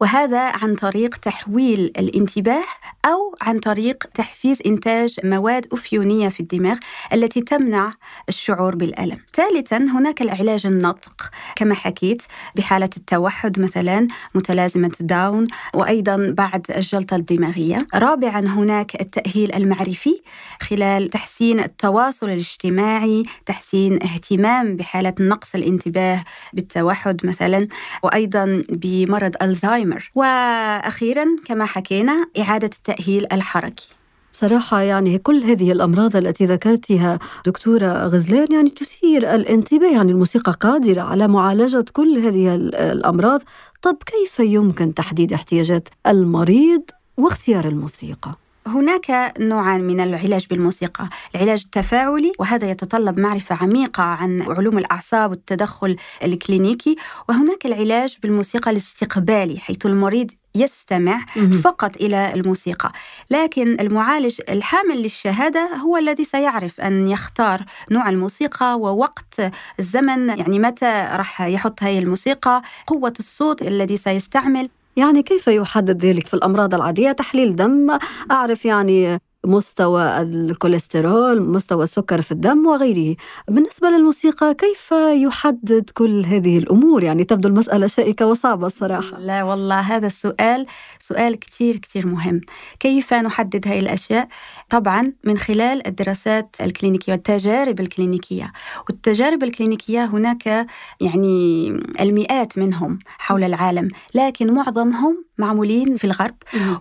وهذا 0.00 0.40
عن 0.40 0.74
طريق 0.74 1.16
تحويل 1.16 1.92
الانتباه 1.98 2.64
أو 3.04 3.36
عن 3.42 3.58
طريق 3.58 4.04
تحفيز 4.14 4.58
إنتاج 4.66 5.16
مواد 5.24 5.66
أفيونية 5.72 6.28
في 6.28 6.40
الدماغ 6.40 6.78
التي 7.12 7.40
تمنع 7.40 7.90
الشعور 8.28 8.76
بالألم. 8.76 9.18
ثالثا 9.34 9.76
هناك 9.76 10.22
العلاج 10.22 10.66
النطق. 10.66 11.30
كما 11.56 11.74
حكيت 11.74 12.22
بحالة 12.56 12.90
التوحد 12.96 13.60
مثلا 13.60 14.08
متلازمة 14.34 14.92
داون 15.00 15.46
وأيضا 15.74 16.34
بعد 16.36 16.66
الجلطة 16.70 17.16
الدماغية. 17.16 17.86
رابعا 17.94 18.44
هناك 18.50 19.00
التأهيل 19.00 19.54
المعرفي 19.54 20.20
خلال 20.62 21.10
تحسين 21.10 21.60
التواصل 21.60 22.26
الاجتماعي 22.26 23.22
تحسين 23.46 24.02
اهتمام 24.02 24.76
بحالة 24.76 25.14
نقص 25.20 25.54
الانتباه 25.54 26.24
بالتوحد 26.52 27.26
مثلا 27.26 27.68
وأيضا 28.02 28.62
بمرض 28.68 29.34
ألزهايمر. 29.42 30.10
وأخيرا 30.14 31.26
كما 31.46 31.64
حكينا 31.64 32.26
إعادة 32.38 32.70
التأهيل 32.76 33.26
الحركي. 33.32 33.88
صراحة 34.32 34.80
يعني 34.80 35.18
كل 35.18 35.42
هذه 35.42 35.72
الأمراض 35.72 36.16
التي 36.16 36.46
ذكرتها 36.46 37.18
دكتورة 37.46 37.86
غزلان 37.86 38.46
يعني 38.50 38.70
تثير 38.70 39.34
الانتباه 39.34 39.92
يعني 39.92 40.12
الموسيقى 40.12 40.52
قادرة 40.52 41.00
على 41.00 41.28
معالجة 41.28 41.84
كل 41.92 42.18
هذه 42.18 42.54
الأمراض. 42.54 43.42
طب 43.82 43.96
كيف 44.06 44.40
يمكن 44.40 44.94
تحديد 44.94 45.32
احتياجات 45.32 45.88
المريض 46.06 46.82
واختيار 47.20 47.68
الموسيقى؟ 47.68 48.34
هناك 48.66 49.34
نوعان 49.38 49.84
من 49.84 50.00
العلاج 50.00 50.46
بالموسيقى 50.50 51.08
العلاج 51.34 51.62
التفاعلي 51.64 52.32
وهذا 52.38 52.70
يتطلب 52.70 53.20
معرفة 53.20 53.56
عميقة 53.60 54.02
عن 54.02 54.42
علوم 54.42 54.78
الأعصاب 54.78 55.30
والتدخل 55.30 55.96
الكلينيكي 56.24 56.96
وهناك 57.28 57.66
العلاج 57.66 58.16
بالموسيقى 58.22 58.70
الاستقبالي 58.70 59.58
حيث 59.58 59.86
المريض 59.86 60.30
يستمع 60.54 61.26
فقط 61.62 61.96
إلى 61.96 62.34
الموسيقى. 62.34 62.92
لكن 63.30 63.80
المعالج 63.80 64.40
الحامل 64.48 65.02
للشهادة 65.02 65.76
هو 65.76 65.96
الذي 65.96 66.24
سيعرف 66.24 66.80
أن 66.80 67.08
يختار 67.08 67.64
نوع 67.90 68.08
الموسيقى 68.08 68.78
ووقت 68.80 69.52
الزمن 69.80 70.28
يعني 70.28 70.58
متى 70.58 71.08
راح 71.12 71.40
يحط 71.40 71.82
هذه 71.82 71.98
الموسيقى 71.98 72.62
قوة 72.86 73.14
الصوت 73.18 73.62
الذي 73.62 73.96
سيستعمل. 73.96 74.68
يعني 74.96 75.22
كيف 75.22 75.48
يحدد 75.48 76.04
ذلك 76.04 76.26
في 76.26 76.34
الأمراض 76.34 76.74
العادية؟ 76.74 77.12
تحليل 77.12 77.56
دم 77.56 77.98
أعرف 78.30 78.64
يعني 78.64 79.20
مستوى 79.46 80.22
الكوليسترول 80.22 81.42
مستوى 81.42 81.84
السكر 81.84 82.20
في 82.20 82.32
الدم 82.32 82.66
وغيره. 82.66 83.16
بالنسبة 83.48 83.88
للموسيقى 83.88 84.54
كيف 84.54 84.92
يحدد 85.12 85.90
كل 85.94 86.24
هذه 86.26 86.58
الأمور؟ 86.58 87.04
يعني 87.04 87.24
تبدو 87.24 87.48
المسألة 87.48 87.86
شائكة 87.86 88.26
وصعبة 88.26 88.66
الصراحة. 88.66 89.18
لا 89.18 89.42
والله 89.42 89.80
هذا 89.80 90.06
السؤال 90.06 90.66
سؤال 90.98 91.38
كتير 91.38 91.76
كتير 91.76 92.06
مهم. 92.06 92.40
كيف 92.80 93.14
نحدد 93.14 93.68
هذه 93.68 93.80
الأشياء؟ 93.80 94.28
طبعا 94.70 95.12
من 95.24 95.38
خلال 95.38 95.86
الدراسات 95.86 96.56
الكلينيكية 96.60 97.12
والتجارب 97.12 97.80
الكلينيكية. 97.80 98.52
والتجارب 98.88 99.42
الكلينيكية 99.42 100.04
هناك 100.04 100.66
يعني 101.00 101.68
المئات 102.00 102.58
منهم 102.58 102.98
حول 103.18 103.44
العالم 103.44 103.88
لكن 104.14 104.54
معظمهم 104.54 105.24
معمولين 105.40 105.96
في 105.96 106.04
الغرب 106.04 106.34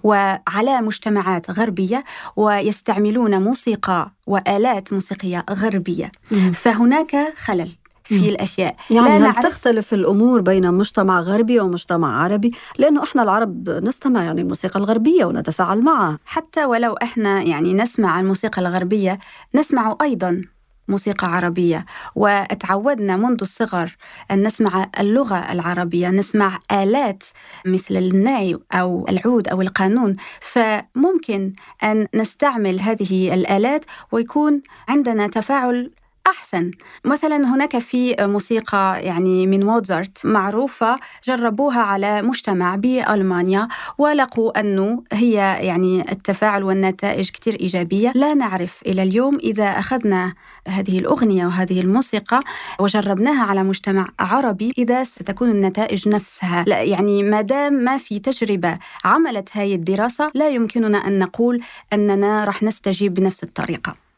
وعلى 0.04 0.82
مجتمعات 0.82 1.51
غربية 1.51 2.04
ويستعملون 2.36 3.42
موسيقى 3.42 4.12
وآلات 4.28 4.94
موسيقية 4.94 5.46
غربية. 5.50 6.12
فهناك 6.54 7.34
خلل 7.38 7.70
في 8.04 8.30
الأشياء. 8.30 8.75
يعني 8.92 9.10
هل 9.10 9.44
تختلف 9.44 9.94
الأمور 9.94 10.42
بين 10.42 10.74
مجتمع 10.74 11.20
غربي 11.20 11.60
ومجتمع 11.60 12.24
عربي؟ 12.24 12.51
لأنه 12.78 13.04
إحنا 13.04 13.24
العرب 13.24 13.70
نستمع 13.70 14.24
يعني 14.24 14.42
الموسيقى 14.42 14.80
الغربية 14.80 15.25
ونتفاعل 15.25 15.82
معها. 15.82 16.20
حتى 16.25 16.66
ولو 16.66 16.94
إحنا 16.94 17.42
يعني 17.42 17.74
نسمع 17.74 18.20
الموسيقى 18.20 18.62
الغربية 18.62 19.20
نسمع 19.56 19.98
أيضا 20.01 20.42
موسيقى 20.89 21.27
عربية. 21.27 21.86
وتعودنا 22.15 23.17
منذ 23.17 23.38
الصغر 23.41 23.96
أن 24.31 24.48
نسمع 24.48 24.89
اللغة 25.00 25.51
العربية 25.51 26.10
نسمع 26.10 26.60
آلات 26.72 27.24
مثل 27.65 27.98
الناي 27.98 28.58
أو 28.74 29.05
العود 29.10 29.48
أو 29.48 29.62
القانون. 29.62 30.15
فممكن 30.41 31.53
أن 31.84 32.08
نستعمل 32.15 32.81
هذه 32.81 33.34
الآلات 33.34 33.86
ويكون 34.12 34.62
عندنا 34.88 35.27
تفاعل 35.27 35.91
أحسن. 36.27 36.71
مثلا 37.05 37.35
هناك 37.35 37.77
في 37.77 38.15
موسيقى 38.19 39.01
يعني 39.03 39.47
من 39.47 39.65
موزارت 39.65 40.25
معروفة 40.25 40.99
جربوها 41.23 41.81
على 41.81 42.21
مجتمع 42.21 42.75
بألمانيا 42.75 43.67
ولقوا 43.97 44.59
أنه 44.59 45.03
هي 45.11 45.33
يعني 45.61 46.11
التفاعل 46.11 46.63
والنتائج 46.63 47.29
كتير 47.29 47.57
إيجابية. 47.59 48.11
لا 48.15 48.33
نعرف 48.33 48.81
إلى 48.85 49.03
اليوم 49.03 49.35
إذا 49.35 49.65
أخذنا 49.65 50.33
هذه 50.67 50.99
الأغنية 50.99 51.45
وهذه 51.45 51.81
الموسيقى 51.81 52.41
وجربناها 52.79 53.43
على 53.43 53.63
مجتمع 53.63 54.07
عربي 54.19 54.73
إذا 54.77 55.03
ستكون 55.03 55.49
النتائج 55.49 56.09
نفسها. 56.09 56.63
لا 56.67 56.81
يعني 56.81 57.23
ما 57.23 57.41
دام 57.41 57.73
ما 57.73 57.97
في 57.97 58.19
تجربة 58.19 58.77
عملت 59.03 59.49
هذه 59.51 59.75
الدراسة 59.75 60.31
لا 60.33 60.49
يمكننا 60.49 61.07
أن 61.07 61.19
نقول 61.19 61.61
أننا 61.93 62.45
راح 62.45 62.63
نستجيب 62.63 63.13
بنفس 63.13 63.43
الطريقة. 63.43 64.09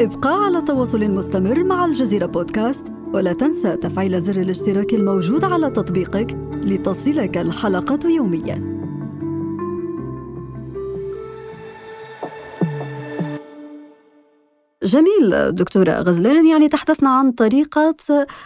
ابقى 0.00 0.44
على 0.44 0.62
تواصل 0.62 1.10
مستمر 1.10 1.64
مع 1.64 1.84
الجزيرة 1.84 2.26
بودكاست 2.26 2.86
ولا 3.12 3.32
تنسى 3.32 3.76
تفعيل 3.76 4.20
زر 4.20 4.40
الاشتراك 4.40 4.94
الموجود 4.94 5.44
على 5.44 5.70
تطبيقك 5.70 6.36
لتصلك 6.52 7.38
الحلقة 7.38 8.08
يومياً. 8.08 8.80
جميل 14.82 15.52
دكتورة 15.52 15.92
غزلان 15.92 16.46
يعني 16.46 16.68
تحدثنا 16.68 17.10
عن 17.10 17.32
طريقة 17.32 17.96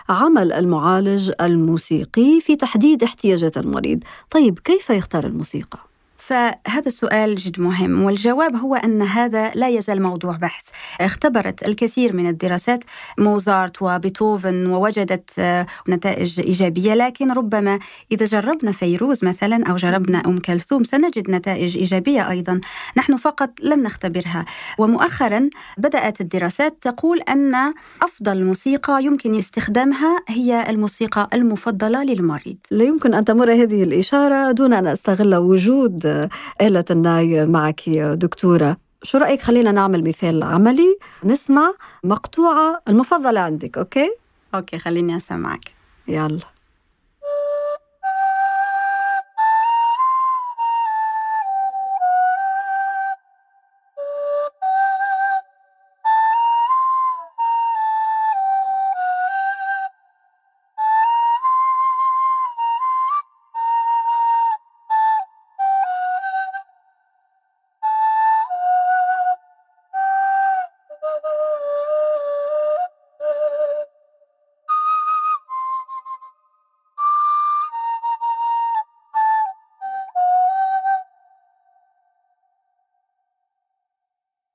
عمل 0.08 0.52
المعالج 0.52 1.32
الموسيقي 1.40 2.40
في 2.40 2.56
تحديد 2.56 3.02
احتياجات 3.02 3.56
المريض 3.58 4.04
طيب 4.30 4.58
كيف 4.58 4.90
يختار 4.90 5.26
الموسيقى؟ 5.26 5.93
فهذا 6.26 6.86
السؤال 6.86 7.36
جد 7.36 7.60
مهم 7.60 8.02
والجواب 8.02 8.56
هو 8.56 8.74
أن 8.74 9.02
هذا 9.02 9.50
لا 9.54 9.68
يزال 9.68 10.02
موضوع 10.02 10.36
بحث. 10.36 10.64
اختبرت 11.00 11.66
الكثير 11.68 12.16
من 12.16 12.28
الدراسات 12.28 12.84
موزارت 13.18 13.82
وبيتهوفن 13.82 14.66
ووجدت 14.66 15.30
آه، 15.38 15.66
نتائج 15.88 16.40
إيجابية 16.40 16.94
لكن 16.94 17.32
ربما 17.32 17.78
إذا 18.12 18.24
جربنا 18.24 18.72
فيروز 18.72 19.24
مثلا 19.24 19.66
أو 19.70 19.76
جربنا 19.76 20.22
أم 20.26 20.38
كلثوم 20.38 20.84
سنجد 20.84 21.30
نتائج 21.30 21.78
إيجابية 21.78 22.30
أيضا. 22.30 22.60
نحن 22.96 23.16
فقط 23.16 23.50
لم 23.62 23.82
نختبرها. 23.82 24.44
ومؤخرا 24.78 25.50
بدأت 25.78 26.20
الدراسات 26.20 26.76
تقول 26.80 27.20
أن 27.20 27.54
أفضل 28.02 28.44
موسيقى 28.44 29.04
يمكن 29.04 29.38
استخدامها 29.38 30.16
هي 30.28 30.70
الموسيقى 30.70 31.28
المفضلة 31.34 32.02
للمريض. 32.02 32.56
لا 32.70 32.84
يمكن 32.84 33.14
أن 33.14 33.24
تمر 33.24 33.52
هذه 33.52 33.82
الإشارة 33.82 34.52
دون 34.52 34.72
أن 34.72 34.86
أستغل 34.86 35.34
وجود 35.34 36.13
آلة 36.60 36.84
الناي 36.90 37.46
معك 37.46 37.88
دكتورة. 37.90 38.76
شو 39.02 39.18
رأيك 39.18 39.42
خلينا 39.42 39.72
نعمل 39.72 40.04
مثال 40.04 40.42
عملي 40.42 40.98
نسمع 41.24 41.74
مقطوعة 42.04 42.80
المفضلة 42.88 43.40
عندك 43.40 43.78
okay؟ 43.78 44.10
Okay 44.54 44.78
خليني 44.78 45.16
أسمعك. 45.16 45.74
يلا. 46.08 46.53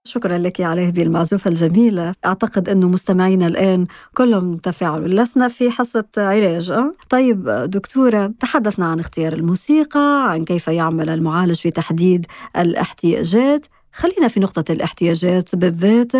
شكرا 0.09 0.37
لك 0.37 0.61
على 0.61 0.87
هذه 0.87 1.03
المعزوفة 1.03 1.49
الجميلة 1.49 2.13
أعتقد 2.25 2.69
أنه 2.69 2.89
مستمعينا 2.89 3.47
الآن 3.47 3.85
كلهم 4.13 4.57
تفاعلوا 4.57 5.07
لسنا 5.07 5.47
في 5.47 5.71
حصة 5.71 6.05
علاج 6.17 6.71
أه؟ 6.71 6.91
طيب 7.09 7.49
دكتورة 7.49 8.33
تحدثنا 8.39 8.85
عن 8.85 8.99
اختيار 8.99 9.33
الموسيقى 9.33 10.31
عن 10.31 10.45
كيف 10.45 10.67
يعمل 10.67 11.09
المعالج 11.09 11.59
في 11.59 11.71
تحديد 11.71 12.25
الاحتياجات 12.57 13.65
خلينا 13.93 14.27
في 14.27 14.39
نقطة 14.39 14.71
الاحتياجات 14.71 15.55
بالذات 15.55 16.11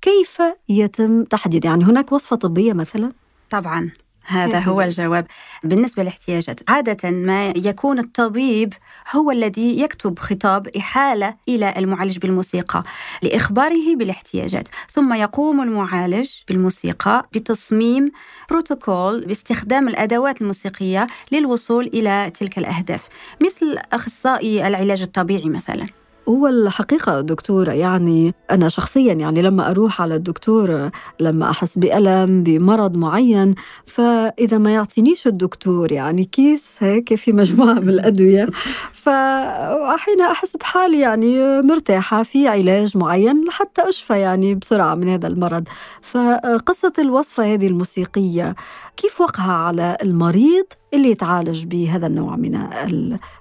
كيف 0.00 0.42
يتم 0.68 1.24
تحديد 1.24 1.64
يعني 1.64 1.84
هناك 1.84 2.12
وصفة 2.12 2.36
طبية 2.36 2.72
مثلا؟ 2.72 3.08
طبعا 3.50 3.90
هذا 4.26 4.58
هو 4.58 4.80
الجواب. 4.88 5.26
بالنسبة 5.64 6.02
للاحتياجات 6.02 6.60
عادة 6.68 7.10
ما 7.10 7.46
يكون 7.46 7.98
الطبيب 7.98 8.72
هو 9.12 9.30
الذي 9.30 9.80
يكتب 9.80 10.18
خطاب 10.18 10.68
إحالة 10.76 11.34
إلى 11.48 11.74
المعالج 11.76 12.18
بالموسيقى 12.18 12.82
لإخباره 13.22 13.96
بالاحتياجات 13.96 14.68
ثم 14.90 15.14
يقوم 15.14 15.60
المعالج 15.60 16.30
بالموسيقى 16.48 17.28
بتصميم 17.32 18.10
بروتوكول 18.50 19.20
باستخدام 19.20 19.88
الأدوات 19.88 20.40
الموسيقية 20.42 21.06
للوصول 21.32 21.86
إلى 21.86 22.32
تلك 22.40 22.58
الأهداف 22.58 23.08
مثل 23.42 23.78
أخصائي 23.92 24.66
العلاج 24.66 25.02
الطبيعي 25.02 25.48
مثلاً. 25.48 26.03
هو 26.28 26.46
الحقيقة 26.46 27.20
دكتورة 27.20 27.72
يعني 27.72 28.34
أنا 28.50 28.68
شخصيا 28.68 29.12
يعني 29.12 29.42
لما 29.42 29.70
أروح 29.70 30.02
على 30.02 30.14
الدكتور 30.14 30.90
لما 31.20 31.50
أحس 31.50 31.78
بألم 31.78 32.42
بمرض 32.42 32.96
معين 32.96 33.54
فإذا 33.86 34.58
ما 34.58 34.74
يعطينيش 34.74 35.26
الدكتور 35.26 35.92
يعني 35.92 36.24
كيس 36.24 36.76
هيك 36.78 37.14
في 37.14 37.32
مجموعة 37.32 37.74
من 37.74 37.88
الأدوية 37.88 38.46
فحين 39.02 40.20
أحس 40.30 40.56
بحالي 40.56 41.00
يعني 41.00 41.62
مرتاحة 41.62 42.22
في 42.22 42.48
علاج 42.48 42.96
معين 42.96 43.44
لحتى 43.44 43.88
أشفى 43.88 44.18
يعني 44.18 44.54
بسرعة 44.54 44.94
من 44.94 45.08
هذا 45.08 45.26
المرض. 45.26 45.64
فقصة 46.02 46.92
الوصفة 46.98 47.54
هذه 47.54 47.66
الموسيقية 47.66 48.54
كيف 48.96 49.20
وقعها 49.20 49.52
على 49.52 49.96
المريض 50.02 50.66
اللي 50.94 51.10
يتعالج 51.10 51.64
بهذا 51.64 52.06
النوع 52.06 52.36
من 52.36 52.68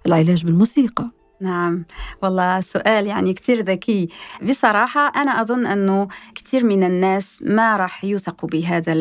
العلاج 0.05 0.45
بالموسيقى؟ 0.45 1.22
نعم 1.39 1.85
والله 2.21 2.61
سؤال 2.61 3.07
يعني 3.07 3.33
كتير 3.33 3.61
ذكي 3.61 4.09
بصراحة 4.41 5.07
أنا 5.15 5.41
أظن 5.41 5.65
أنه 5.65 6.07
كتير 6.35 6.63
من 6.65 6.83
الناس 6.83 7.43
ما 7.45 7.77
راح 7.77 8.03
يوثقوا 8.03 8.49
بهذا 8.49 8.93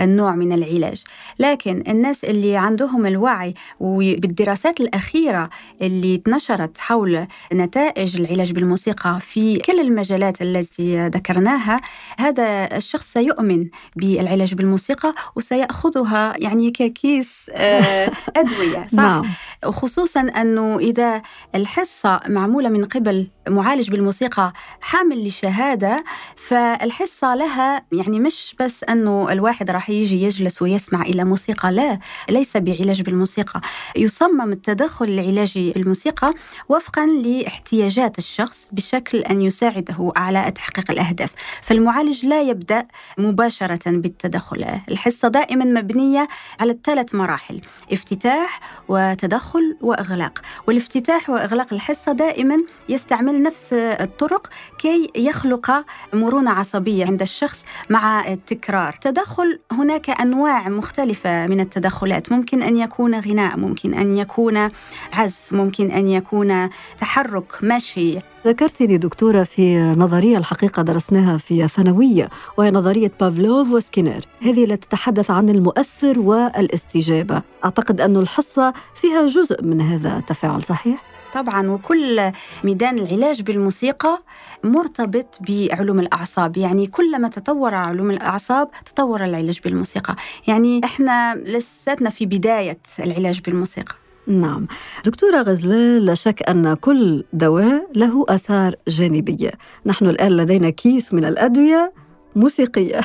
النوع 0.00 0.34
من 0.34 0.52
العلاج 0.52 1.02
لكن 1.38 1.82
الناس 1.88 2.24
اللي 2.24 2.56
عندهم 2.56 3.06
الوعي 3.06 3.54
وبالدراسات 3.80 4.80
الأخيرة 4.80 5.50
اللي 5.82 6.22
نشرت 6.28 6.78
حول 6.78 7.26
نتائج 7.52 8.20
العلاج 8.20 8.52
بالموسيقى 8.52 9.18
في 9.20 9.56
كل 9.56 9.80
المجالات 9.80 10.42
التي 10.42 11.08
ذكرناها 11.08 11.80
هذا 12.18 12.76
الشخص 12.76 13.12
سيؤمن 13.12 13.68
بالعلاج 13.96 14.54
بالموسيقى 14.54 15.14
وسيأخذها 15.36 16.34
يعني 16.38 16.70
ككيس 16.70 17.50
آه، 17.54 18.10
أدوية 18.36 18.86
صح؟ 18.86 18.98
نعم. 19.02 19.24
خصوصا 19.64 20.20
أنه 20.20 20.78
إذا 20.78 21.22
الحصة 21.54 22.20
معمولة 22.28 22.68
من 22.68 22.84
قبل 22.84 23.26
معالج 23.48 23.90
بالموسيقى 23.90 24.52
حامل 24.80 25.26
لشهادة 25.26 26.04
فالحصة 26.36 27.34
لها 27.34 27.82
يعني 27.92 28.20
مش 28.20 28.56
بس 28.60 28.84
أنه 28.84 29.32
الواحد 29.32 29.70
راح 29.70 29.90
يجي 29.90 30.22
يجلس 30.22 30.62
ويسمع 30.62 31.02
إلى 31.02 31.24
موسيقى 31.24 31.72
لا 31.72 31.98
ليس 32.30 32.56
بعلاج 32.56 33.02
بالموسيقى. 33.02 33.60
يصمم 33.96 34.52
التدخل 34.52 35.04
العلاجي 35.04 35.72
بالموسيقى 35.72 36.34
وفقا 36.68 37.06
لاحتياجات 37.06 38.18
الشخص 38.18 38.68
بشكل 38.72 39.18
أن 39.18 39.42
يساعده 39.42 40.12
على 40.16 40.50
تحقيق 40.50 40.90
الأهداف. 40.90 41.32
فالمعالج 41.62 42.26
لا 42.26 42.42
يبدأ 42.42 42.86
مباشرة 43.18 43.90
بالتدخل. 43.90 44.66
الحصة 44.88 45.28
دائما 45.28 45.64
مبنية 45.64 46.28
على 46.60 46.72
الثلاث 46.72 47.14
مراحل 47.14 47.60
افتتاح 47.92 48.60
وتدخل 48.88 49.76
وإغلاق. 49.80 50.38
والافتتاح 50.66 51.30
وإغلاق 51.30 51.72
الحصة 51.72 52.12
دائما 52.12 52.56
يستعمل 52.88 53.33
نفس 53.42 53.72
الطرق 53.72 54.48
كي 54.78 55.10
يخلق 55.16 55.84
مرونة 56.12 56.50
عصبية 56.50 57.06
عند 57.06 57.22
الشخص 57.22 57.64
مع 57.90 58.32
التكرار. 58.32 58.98
تدخل 59.00 59.58
هناك 59.72 60.10
أنواع 60.10 60.68
مختلفة 60.68 61.46
من 61.46 61.60
التدخلات. 61.60 62.32
ممكن 62.32 62.62
أن 62.62 62.76
يكون 62.76 63.20
غناء 63.20 63.56
ممكن 63.56 63.94
أن 63.94 64.16
يكون 64.16 64.70
عزف 65.12 65.52
ممكن 65.52 65.90
أن 65.90 66.08
يكون 66.08 66.70
تحرك 66.98 67.52
مشي 67.62 68.18
ذكرتني 68.46 68.96
دكتورة 68.96 69.42
في 69.42 69.78
نظرية 69.78 70.38
الحقيقة 70.38 70.82
درسناها 70.82 71.38
في 71.38 71.64
الثانوية 71.64 72.28
وهي 72.56 72.70
نظرية 72.70 73.12
بافلوف 73.20 73.70
وسكينر. 73.70 74.20
هذه 74.42 74.64
التي 74.64 74.88
تتحدث 74.88 75.30
عن 75.30 75.48
المؤثر 75.48 76.18
والإستجابة. 76.18 77.42
أعتقد 77.64 78.00
أن 78.00 78.16
الحصة 78.16 78.74
فيها 78.94 79.26
جزء 79.26 79.62
من 79.62 79.80
هذا 79.80 80.18
التفاعل 80.18 80.62
صحيح؟ 80.62 81.13
طبعا 81.34 81.70
وكل 81.70 82.32
ميدان 82.64 82.98
العلاج 82.98 83.42
بالموسيقى 83.42 84.22
مرتبط 84.64 85.38
بعلوم 85.48 86.00
الأعصاب. 86.00 86.56
يعني 86.56 86.86
كلما 86.86 87.28
تطور 87.28 87.74
علوم 87.74 88.10
الأعصاب 88.10 88.68
تطور 88.94 89.24
العلاج 89.24 89.60
بالموسيقى. 89.64 90.16
يعني 90.46 90.80
إحنا 90.84 91.34
لساتنا 91.34 92.10
في 92.10 92.26
بداية 92.26 92.78
العلاج 92.98 93.40
بالموسيقى. 93.40 93.94
نعم. 94.26 94.66
دكتورة 95.04 95.42
غزلان 95.42 95.98
لا 95.98 96.14
شك 96.14 96.42
أن 96.48 96.74
كل 96.74 97.24
دواء 97.32 97.90
له 97.94 98.24
آثار 98.28 98.74
جانبية. 98.88 99.52
نحن 99.86 100.06
الآن 100.06 100.36
لدينا 100.36 100.70
كيس 100.70 101.14
من 101.14 101.24
الأدوية 101.24 101.92
موسيقية. 102.36 103.00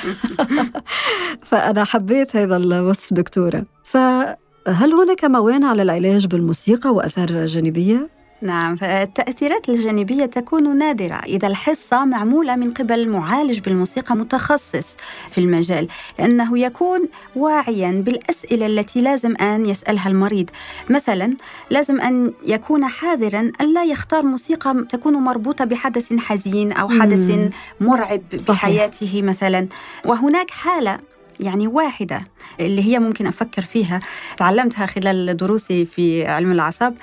فأنا 1.49 1.83
حبيت 1.83 2.35
هذا 2.35 2.57
الوصف 2.57 3.13
دكتورة. 3.13 3.63
فهل 3.83 4.93
هناك 4.93 5.25
موانع 5.25 5.69
على 5.69 5.81
العلاج 5.81 6.27
بالموسيقى 6.27 6.93
وآثار 6.93 7.45
جانبية؟ 7.45 8.18
نعم 8.41 8.75
فالتأثيرات 8.75 9.69
الجانبية 9.69 10.25
تكون 10.25 10.77
نادرة 10.77 11.15
إذا 11.15 11.47
الحصة 11.47 12.05
معمولة 12.05 12.55
من 12.55 12.73
قبل 12.73 13.09
معالج 13.09 13.59
بالموسيقى 13.59 14.15
متخصص 14.15 14.97
في 15.29 15.37
المجال 15.37 15.87
لأنه 16.19 16.59
يكون 16.59 17.07
واعيا 17.35 17.91
بالأسئلة 18.05 18.65
التي 18.65 19.01
لازم 19.01 19.35
أن 19.35 19.65
يسألها 19.65 20.09
المريض. 20.09 20.49
مثلا 20.89 21.33
لازم 21.69 22.01
أن 22.01 22.33
يكون 22.45 22.87
حذرا 22.87 23.51
ألا 23.61 23.83
يختار 23.83 24.23
موسيقى 24.23 24.85
تكون 24.89 25.13
مربوطة 25.13 25.65
بحدث 25.65 26.13
حزين 26.13 26.71
أو 26.71 26.89
حدث 26.89 27.51
مرعب 27.79 28.21
بحياته 28.49 29.21
مثلا. 29.21 29.67
وهناك 30.05 30.51
حالة 30.51 30.99
يعني 31.39 31.67
واحدة 31.67 32.27
اللي 32.59 32.83
هي 32.83 32.99
ممكن 32.99 33.27
أفكر 33.27 33.61
فيها 33.61 33.99
تعلمتها 34.37 34.85
خلال 34.85 35.37
دروسي 35.37 35.85
في 35.85 36.27
علم 36.27 36.51
الأعصاب 36.51 36.95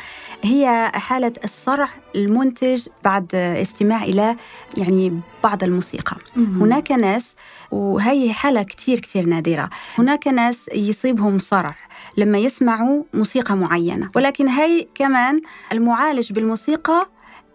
هي 0.44 0.90
حالة 0.94 1.32
الصرع 1.44 1.88
المنتج 2.14 2.86
بعد 3.04 3.34
استماع 3.34 4.04
إلى 4.04 4.36
يعني 4.76 5.20
بعض 5.44 5.64
الموسيقى 5.64 6.16
مم. 6.36 6.62
هناك 6.62 6.92
ناس 6.92 7.36
وهي 7.70 8.32
حالة 8.32 8.62
كتير 8.62 8.98
كتير 8.98 9.26
نادرة 9.26 9.70
هناك 9.98 10.28
ناس 10.28 10.70
يصيبهم 10.74 11.38
صرع 11.38 11.74
لما 12.16 12.38
يسمعوا 12.38 13.02
موسيقى 13.14 13.56
معينة 13.56 14.10
ولكن 14.16 14.48
هي 14.48 14.86
كمان 14.94 15.40
المعالج 15.72 16.32
بالموسيقى 16.32 17.08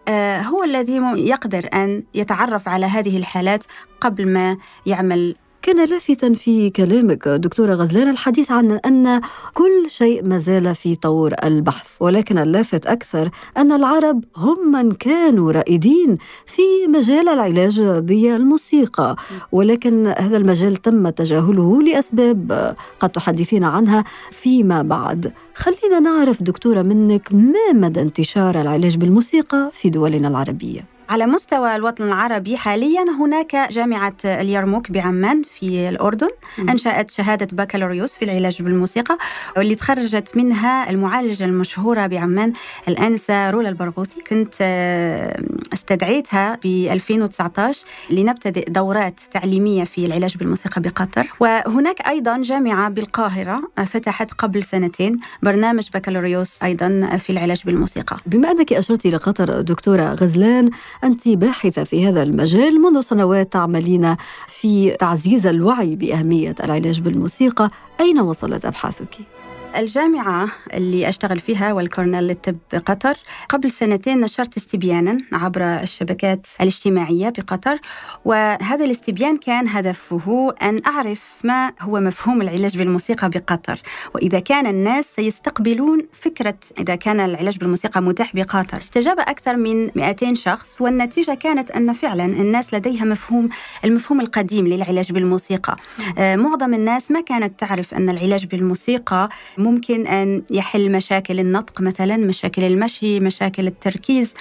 آه، 0.08 0.40
هو 0.40 0.64
الذي 0.64 0.96
يقدر 1.14 1.68
أن 1.74 2.02
يتعرف 2.14 2.68
على 2.68 2.86
هذه 2.86 3.16
الحالات 3.16 3.64
قبل 4.00 4.28
ما 4.28 4.56
يعمل 4.86 5.36
كان 5.62 5.88
لافتا 5.88 6.34
في 6.34 6.70
كلامك 6.70 7.28
دكتورة 7.28 7.74
غزلان 7.74 8.08
الحديث 8.08 8.50
عن 8.50 8.70
أن 8.72 9.20
كل 9.54 9.84
شيء 9.88 10.24
ما 10.24 10.38
زال 10.38 10.74
في 10.74 10.96
طور 10.96 11.34
البحث 11.44 11.86
ولكن 12.00 12.38
اللافت 12.38 12.86
أكثر 12.86 13.30
أن 13.56 13.72
العرب 13.72 14.24
هم 14.36 14.72
من 14.72 14.92
كانوا 14.92 15.52
رائدين 15.52 16.18
في 16.46 16.62
مجال 16.88 17.28
العلاج 17.28 17.82
بالموسيقى. 17.82 19.16
ولكن 19.52 20.06
هذا 20.06 20.36
المجال 20.36 20.76
تم 20.76 21.08
تجاهله 21.08 21.82
لأسباب 21.82 22.76
قد 23.00 23.10
تحدثين 23.10 23.64
عنها 23.64 24.04
فيما 24.30 24.82
بعد. 24.82 25.32
خلينا 25.54 26.00
نعرف 26.00 26.42
دكتورة 26.42 26.82
منك 26.82 27.28
ما 27.32 27.72
مدى 27.72 28.02
انتشار 28.02 28.60
العلاج 28.60 28.96
بالموسيقى 28.96 29.70
في 29.72 29.90
دولنا 29.90 30.28
العربية. 30.28 30.91
على 31.12 31.26
مستوى 31.26 31.76
الوطن 31.76 32.04
العربي 32.04 32.56
حاليا 32.56 33.04
هناك 33.20 33.56
جامعة 33.70 34.16
اليرموك 34.24 34.90
بعمان 34.90 35.42
في 35.42 35.88
الأردن. 35.88 36.28
أنشأت 36.58 37.10
شهادة 37.10 37.48
بكالوريوس 37.52 38.14
في 38.14 38.24
العلاج 38.24 38.62
بالموسيقى 38.62 39.18
واللي 39.56 39.74
تخرجت 39.74 40.36
منها 40.36 40.90
المعالجة 40.90 41.44
المشهورة 41.44 42.06
بعمان 42.06 42.52
الآنسة 42.88 43.50
رولا 43.50 43.68
البرغوثي. 43.68 44.20
كنت 44.20 44.54
آه، 44.60 45.42
استدعيتها 45.72 46.58
ب 46.64 46.66
2019 46.66 47.84
لنبتدئ 48.10 48.70
دورات 48.70 49.20
تعليمية 49.30 49.84
في 49.84 50.06
العلاج 50.06 50.36
بالموسيقى 50.36 50.82
بقطر. 50.82 51.26
وهناك 51.40 52.08
أيضا 52.08 52.42
جامعة 52.42 52.88
بالقاهرة 52.88 53.62
فتحت 53.86 54.32
قبل 54.32 54.64
سنتين 54.64 55.20
برنامج 55.42 55.88
بكالوريوس 55.94 56.62
أيضا 56.62 57.16
في 57.16 57.30
العلاج 57.30 57.62
بالموسيقى. 57.64 58.16
بما 58.26 58.50
أنك 58.50 58.72
أشرتي 58.72 59.10
لقطر 59.10 59.60
دكتورة 59.60 60.14
غزلان 60.14 60.70
أنت 61.04 61.28
باحثة 61.28 61.84
في 61.84 62.08
هذا 62.08 62.22
المجال 62.22 62.80
منذ 62.82 63.00
سنوات 63.00 63.52
تعملين 63.52 64.16
في 64.46 64.90
تعزيز 64.90 65.46
الوعي 65.46 65.96
بأهمية 65.96 66.54
العلاج 66.64 67.00
بالموسيقى 67.00 67.70
أين 68.00 68.20
وصلت 68.20 68.64
أبحاثك؟ 68.64 69.41
الجامعة 69.76 70.48
اللي 70.72 71.08
أشتغل 71.08 71.40
فيها 71.40 71.72
والكورنيل 71.72 72.24
للطب 72.24 72.56
قطر 72.86 73.14
قبل 73.48 73.70
سنتين 73.70 74.20
نشرت 74.20 74.56
استبيانا 74.56 75.18
عبر 75.32 75.62
الشبكات 75.62 76.46
الاجتماعية 76.60 77.28
بقطر 77.28 77.78
وهذا 78.24 78.84
الاستبيان 78.84 79.36
كان 79.36 79.68
هدفه 79.68 80.54
أن 80.62 80.80
أعرف 80.86 81.38
ما 81.44 81.72
هو 81.80 82.00
مفهوم 82.00 82.42
العلاج 82.42 82.78
بالموسيقى 82.78 83.30
بقطر 83.30 83.80
وإذا 84.14 84.40
كان 84.40 84.66
الناس 84.66 85.14
سيستقبلون 85.14 86.06
فكرة 86.12 86.58
إذا 86.78 86.94
كان 86.94 87.20
العلاج 87.20 87.58
بالموسيقى 87.58 88.02
متاح 88.02 88.36
بقطر. 88.36 88.78
استجاب 88.78 89.20
أكثر 89.20 89.56
من 89.56 89.90
200 89.94 90.34
شخص 90.34 90.80
والنتيجة 90.80 91.34
كانت 91.34 91.70
أن 91.70 91.92
فعلا 91.92 92.24
الناس 92.24 92.74
لديها 92.74 93.04
مفهوم 93.04 93.48
المفهوم 93.84 94.20
القديم 94.20 94.66
للعلاج 94.66 95.12
بالموسيقى. 95.12 95.76
آه، 96.18 96.36
معظم 96.36 96.74
الناس 96.74 97.10
ما 97.10 97.20
كانت 97.20 97.60
تعرف 97.60 97.94
أن 97.94 98.10
العلاج 98.10 98.46
بالموسيقى 98.46 99.28
ممكن 99.62 100.06
أن 100.06 100.42
يحل 100.50 100.92
مشاكل 100.92 101.40
النطق 101.40 101.80
مثلا 101.80 102.16
مشاكل 102.16 102.64
المشي 102.64 103.20
مشاكل 103.20 103.66
التركيز. 103.66 104.34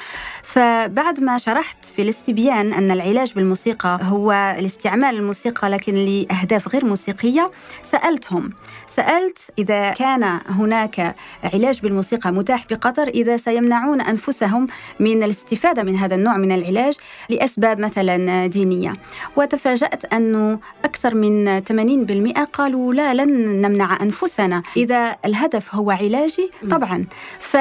فبعد 0.43 1.19
ما 1.19 1.37
شرحت 1.37 1.85
في 1.85 2.01
الاستبيان 2.01 2.73
أن 2.73 2.91
العلاج 2.91 3.33
بالموسيقى 3.33 3.99
هو 4.03 4.55
الاستعمال 4.59 5.15
الموسيقى 5.15 5.69
لكن 5.69 5.93
لأهداف 5.95 6.67
غير 6.67 6.85
موسيقية 6.85 7.51
سألتهم. 7.83 8.49
سألت 8.87 9.39
إذا 9.59 9.89
كان 9.89 10.39
هناك 10.49 11.15
علاج 11.43 11.81
بالموسيقى 11.81 12.31
متاح 12.31 12.65
بقطر 12.69 13.07
إذا 13.07 13.37
سيمنعون 13.37 14.01
أنفسهم 14.01 14.67
من 14.99 15.23
الاستفادة 15.23 15.83
من 15.83 15.95
هذا 15.95 16.15
النوع 16.15 16.37
من 16.37 16.51
العلاج 16.51 16.93
لأسباب 17.29 17.79
مثلا 17.79 18.47
دينية. 18.47 18.93
وتفاجأت 19.35 20.13
أنه 20.13 20.59
أكثر 20.85 21.15
من 21.15 21.61
80% 21.61 22.45
قالوا 22.53 22.93
لا 22.93 23.13
لن 23.13 23.61
نمنع 23.61 24.01
أنفسنا. 24.01 24.63
إذا 24.77 25.10
الهدف 25.25 25.75
هو 25.75 25.91
علاجي 25.91 26.51
طبعا. 26.69 27.05
ف 27.39 27.57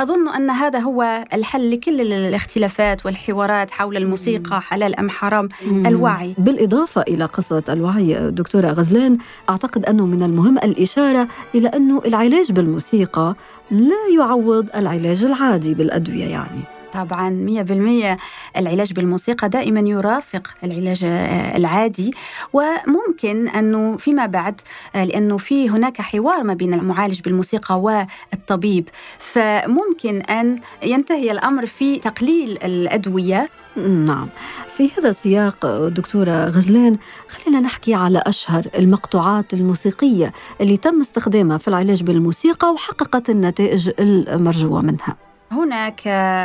أظن 0.00 0.28
أن 0.28 0.50
هذا 0.50 0.78
هو 0.78 1.24
الحل 1.34 1.70
لكل 1.70 2.00
الاختلافات 2.00 3.06
والحوارات 3.06 3.70
حول 3.70 3.96
الموسيقى 3.96 4.62
حلال 4.62 4.98
أم 4.98 5.10
حرام 5.10 5.48
الوعي. 5.86 6.34
بالإضافة 6.38 7.02
إلى 7.02 7.24
قصة 7.24 7.62
الوعي 7.68 8.30
دكتورة 8.30 8.68
غزلان 8.68 9.18
أعتقد 9.50 9.86
أنه 9.86 10.06
من 10.06 10.22
المهم 10.22 10.58
الإشارة 10.58 11.28
إلى 11.54 11.68
أنه 11.68 12.02
العلاج 12.06 12.52
بالموسيقى 12.52 13.34
لا 13.70 14.16
يعوض 14.18 14.68
العلاج 14.76 15.24
العادي 15.24 15.74
بالأدوية 15.74 16.24
يعني. 16.24 16.79
طبعا 16.94 17.30
100% 17.30 18.18
العلاج 18.56 18.92
بالموسيقى 18.92 19.48
دائما 19.48 19.80
يرافق 19.80 20.48
العلاج 20.64 21.04
آه، 21.04 21.56
العادي. 21.56 22.14
وممكن 22.52 23.48
أنه 23.48 23.96
فيما 23.96 24.26
بعد 24.26 24.60
آه، 24.94 25.04
لأنه 25.04 25.38
في 25.38 25.70
هناك 25.70 26.00
حوار 26.00 26.44
ما 26.44 26.54
بين 26.54 26.74
المعالج 26.74 27.20
بالموسيقى 27.20 27.80
والطبيب. 27.80 28.88
فممكن 29.18 30.20
أن 30.20 30.60
ينتهي 30.82 31.32
الأمر 31.32 31.66
في 31.66 31.96
تقليل 31.96 32.58
الأدوية. 32.64 33.48
نعم. 33.76 34.28
في 34.76 34.90
هذا 34.98 35.08
السياق 35.08 35.86
دكتورة 35.88 36.44
غزلان 36.44 36.96
خلينا 37.28 37.60
نحكي 37.60 37.94
على 37.94 38.22
أشهر 38.26 38.66
المقطوعات 38.78 39.54
الموسيقية 39.54 40.32
اللي 40.60 40.76
تم 40.76 41.00
استخدامها 41.00 41.58
في 41.58 41.68
العلاج 41.68 42.02
بالموسيقى 42.02 42.72
وحققت 42.72 43.30
النتائج 43.30 43.90
المرجوة 44.00 44.80
منها. 44.80 45.29
هناك 45.52 46.00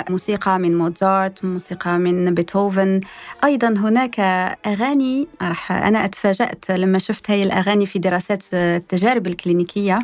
موسيقى 0.09 0.59
من 0.59 0.77
موزارت 0.77 1.45
موسيقى 1.45 1.97
من 1.97 2.33
بيتهوفن. 2.33 3.01
أيضا 3.43 3.67
هناك 3.67 4.19
أغاني 4.65 5.27
راح 5.41 5.71
أنا 5.71 6.05
أتفاجأت 6.05 6.71
لما 6.71 6.97
شفت 6.99 7.31
هاي 7.31 7.43
الأغاني 7.43 7.85
في 7.85 7.99
دراسات 7.99 8.43
التجارب 8.53 9.27
الكلينيكية. 9.27 9.99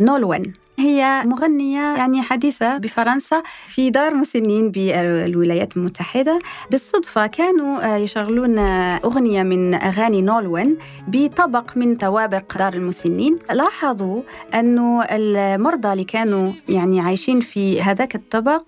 نولوين. 0.00 0.61
هي 0.82 1.22
مغنية 1.24 1.96
يعني 1.96 2.22
حديثة 2.22 2.76
بفرنسا 2.78 3.42
في 3.66 3.90
دار 3.90 4.14
مسنين 4.14 4.70
بالولايات 4.70 5.76
المتحدة. 5.76 6.38
بالصدفة 6.70 7.26
كانوا 7.26 7.96
يشغلون 7.96 8.58
أغنية 8.58 9.42
من 9.42 9.74
أغاني 9.74 10.22
نولوين 10.22 10.78
بطبق 11.08 11.76
من 11.76 11.96
طوابق 11.96 12.58
دار 12.58 12.74
المسنين. 12.74 13.38
لاحظوا 13.50 14.22
أنه 14.54 15.02
المرضى 15.10 15.92
اللي 15.92 16.04
كانوا 16.04 16.52
يعني 16.68 17.00
عايشين 17.00 17.40
في 17.40 17.82
هذاك 17.82 18.14
الطبق 18.14 18.62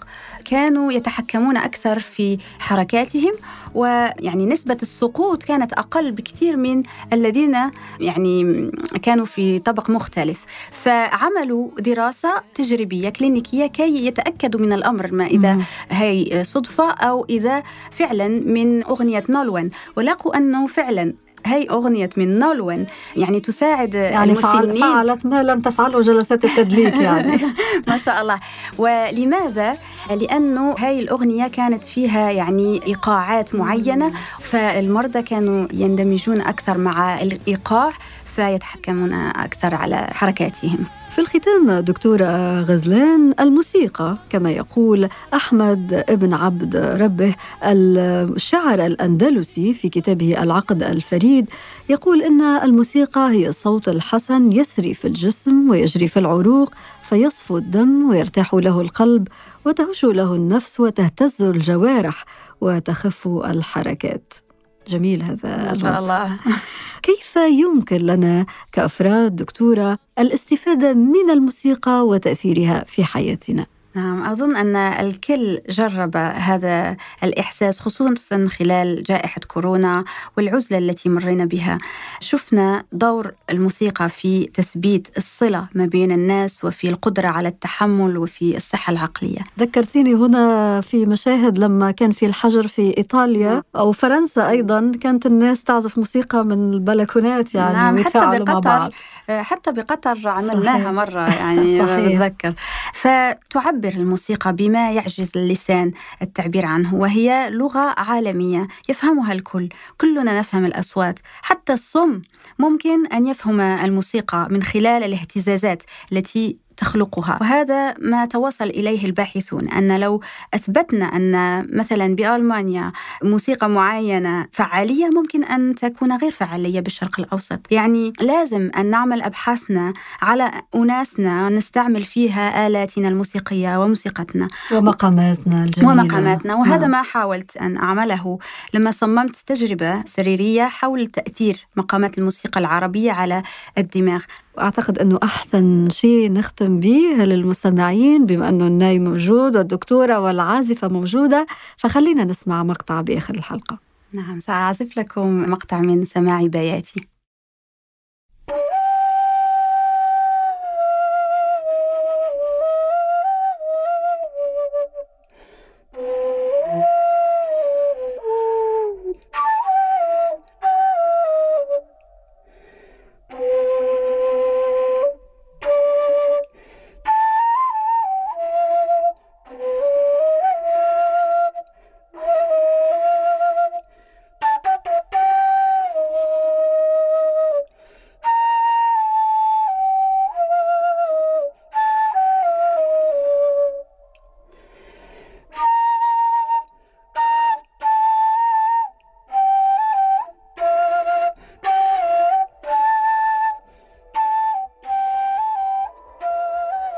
كانوا 0.44 0.92
يتحكمون 0.92 1.57
أكثر 1.57 1.98
في 1.98 2.38
حركاتهم 2.59 3.33
ويعني 3.74 4.46
نسبة 4.46 4.76
السقوط 4.82 5.42
كانت 5.42 5.72
أقل 5.72 6.12
بكثير 6.12 6.56
من 6.56 6.82
الذين 7.12 7.56
يعني 8.00 8.70
كانوا 9.02 9.26
في 9.26 9.58
طبق 9.58 9.90
مختلف. 9.90 10.44
فعملوا 10.70 11.68
دراسة 11.78 12.42
تجريبية 12.54 13.08
كلينيكية 13.08 13.66
كي 13.66 14.06
يتأكدوا 14.06 14.60
من 14.60 14.72
الأمر 14.72 15.12
ما 15.12 15.26
إذا 15.26 15.58
هي 15.90 16.44
صدفة 16.44 16.90
أو 16.90 17.26
إذا 17.30 17.62
فعلا 17.90 18.28
من 18.28 18.84
أغنية 18.84 19.24
نولوين. 19.28 19.70
ولقوا 19.96 20.37
أنه 20.37 20.66
فعلا 20.66 21.14
هي 21.46 21.68
أغنية 21.70 22.11
من 22.16 22.38
نولوين. 22.38 22.87
يعني 23.16 23.40
تساعد 23.40 23.94
يعني 23.94 24.33
المسنين. 24.33 24.80
فعلت 24.80 25.26
ما 25.26 25.42
لم 25.42 25.61
تفعله 25.61 26.00
جلسات 26.00 26.44
التدليك 26.44 26.94
يعني. 26.94 27.40
ما 27.88 27.96
شاء 27.96 28.22
الله. 28.22 28.40
ولماذا؟ 28.78 29.76
لأنه 30.11 30.74
هاي 30.78 31.00
الأغنية 31.00 31.46
كانت 31.48 31.85
فيها 31.85 32.30
يعني 32.30 32.80
إيقاعات 32.87 33.54
معينة 33.54 34.12
فالمرضى 34.40 35.22
كانوا 35.22 35.68
يندمجون 35.72 36.40
أكثر 36.40 36.78
مع 36.78 37.20
الإيقاع. 37.22 37.90
فيتحكمون 38.36 39.12
أكثر 39.12 39.74
على 39.74 39.96
حركاتهم. 40.10 40.78
في 41.10 41.20
الختام 41.20 41.72
دكتورة 41.72 42.60
غزلان 42.60 43.34
الموسيقى 43.40 44.18
كما 44.30 44.50
يقول 44.50 45.08
أحمد 45.34 46.04
ابن 46.08 46.34
عبد 46.34 46.76
ربه 46.76 47.34
الشاعر 47.64 48.86
الأندلسي 48.86 49.74
في 49.74 49.88
كتابه 49.88 50.42
العقد 50.42 50.82
الفريد 50.82 51.46
يقول 51.88 52.22
إن 52.22 52.40
الموسيقى 52.40 53.30
هي 53.30 53.48
الصوت 53.48 53.88
الحسن 53.88 54.52
يسري 54.52 54.94
في 54.94 55.08
الجسم 55.08 55.70
ويجري 55.70 56.08
في 56.08 56.18
العروق 56.18 56.74
فيصفو 57.02 57.56
الدم 57.56 58.08
ويرتاح 58.08 58.54
له 58.54 58.80
القلب 58.80 59.28
وتهش 59.64 60.04
له 60.04 60.34
النفس 60.34 60.80
وتهتز 60.80 61.42
الجوارح 61.42 62.24
وتخف 62.60 63.28
الحركات. 63.28 64.43
جميل 64.88 65.22
هذا 65.22 65.56
ما 65.56 65.74
شاء 65.74 65.98
الله. 65.98 66.38
كيف 67.02 67.36
يمكن 67.36 67.96
لنا 67.96 68.46
كأفراد 68.72 69.36
دكتورة 69.36 69.98
الاستفادة 70.18 70.94
من 70.94 71.30
الموسيقى 71.30 72.06
وتأثيرها 72.06 72.84
في 72.86 73.04
حياتنا؟ 73.04 73.66
نعم 73.94 74.22
أظن 74.22 74.57
أن 74.57 74.76
الكل 74.76 75.61
جرب 75.68 76.16
هذا 76.16 76.96
الإحساس 77.24 77.80
خصوصا 77.80 78.48
خلال 78.48 79.02
جائحة 79.02 79.40
كورونا 79.48 80.04
والعزلة 80.37 80.78
التي 80.78 81.09
مرينا 81.09 81.44
بها 81.44 81.78
شفنا 82.20 82.85
دور 82.92 83.33
الموسيقى 83.50 84.09
في 84.09 84.44
تثبيت 84.44 85.09
الصلة 85.16 85.68
ما 85.74 85.87
بين 85.87 86.12
الناس 86.12 86.64
وفي 86.64 86.88
القدرة 86.88 87.28
على 87.28 87.48
التحمل 87.48 88.18
وفي 88.18 88.57
الصحة 88.57 88.92
العقلية 88.92 89.40
ذكرتيني 89.59 90.14
هنا 90.14 90.80
في 90.80 91.07
مشاهد 91.07 91.59
لما 91.59 91.90
كان 91.90 92.12
في 92.12 92.26
الحجر 92.26 92.66
في 92.66 92.98
إيطاليا 92.98 93.50
نعم. 93.50 93.62
أو 93.76 93.92
فرنسا 93.92 94.48
أيضا 94.48 94.92
كانت 95.00 95.26
الناس 95.26 95.64
تعزف 95.64 95.98
موسيقى 95.98 96.44
من 96.44 96.72
البلكونات 96.72 97.54
يعني 97.54 97.74
نعم 97.74 98.04
حتى 98.04 98.18
بقطر 98.18 98.44
مع 98.44 98.59
بعض. 98.59 98.92
حتى 99.28 99.72
بقطر 99.72 100.28
عملناها 100.28 100.78
صحيح. 100.78 100.90
مرة 100.90 101.30
يعني 101.40 101.83
بتذكر 101.83 102.54
فتعبر 102.92 103.83
الموسيقى 103.88 104.52
بما 104.52 104.92
يعجز 104.92 105.30
اللسان 105.36 105.92
التعبير 106.22 106.66
عنه 106.66 106.94
وهي 106.94 107.50
لغة 107.50 107.94
عالمية 107.96 108.68
يفهمها 108.88 109.32
الكل 109.32 109.68
كلنا 110.00 110.38
نفهم 110.38 110.64
الأصوات 110.64 111.18
حتى 111.42 111.72
الصم 111.72 112.22
ممكن 112.58 113.06
أن 113.06 113.26
يفهم 113.26 113.60
الموسيقى 113.60 114.48
من 114.50 114.62
خلال 114.62 115.04
الاهتزازات 115.04 115.82
التي 116.12 116.56
تخلقها. 116.76 117.38
وهذا 117.40 117.94
ما 117.98 118.24
توصل 118.24 118.64
إليه 118.64 119.04
الباحثون 119.04 119.68
أن 119.68 120.00
لو 120.00 120.20
أثبتنا 120.54 121.04
أن 121.04 121.66
مثلا 121.76 122.14
بألمانيا 122.16 122.92
موسيقى 123.22 123.68
معينة 123.68 124.46
فعالية 124.52 125.10
ممكن 125.14 125.44
أن 125.44 125.74
تكون 125.74 126.16
غير 126.16 126.30
فعالية 126.30 126.80
بالشرق 126.80 127.20
الأوسط. 127.20 127.60
يعني 127.70 128.12
لازم 128.20 128.70
أن 128.78 128.90
نعمل 128.90 129.22
أبحاثنا 129.22 129.92
على 130.22 130.50
أناسنا 130.74 131.48
نستعمل 131.48 132.04
فيها 132.04 132.66
آلاتنا 132.66 133.08
الموسيقية 133.08 133.82
وموسيقتنا 133.84 134.48
ومقاماتنا 134.72 135.64
الجميلة. 135.64 135.92
ومقاماتنا. 135.92 136.54
وهذا 136.54 136.76
نعم. 136.76 136.90
ما 136.90 137.02
حاولت 137.02 137.56
أن 137.56 137.76
أعمله 137.76 138.38
لما 138.74 138.90
صممت 138.90 139.37
تجربة 139.37 140.04
سريرية 140.04 140.66
حول 140.66 141.06
تأثير 141.06 141.66
مقامات 141.76 142.18
الموسيقى 142.18 142.60
العربية 142.60 143.12
على 143.12 143.42
الدماغ. 143.78 144.22
وأعتقد 144.56 144.98
أنه 144.98 145.18
أحسن 145.22 145.90
شيء 145.90 146.32
نختم 146.32 146.63
به 146.66 147.24
للمستمعين 147.24 148.27
بما 148.27 148.48
أنه 148.48 148.66
الناي 148.66 148.98
موجود 148.98 149.57
والدكتورة 149.57 150.18
والعازفة 150.18 150.88
موجودة 150.88 151.46
فخلينا 151.77 152.24
نسمع 152.24 152.62
مقطع 152.62 153.00
بآخر 153.00 153.35
الحلقة. 153.35 153.79
نعم 154.12 154.38
سأعزف 154.38 154.98
لكم 154.98 155.50
مقطع 155.50 155.81
من 155.81 156.05
سماع 156.05 156.46
بياتي. 156.46 157.13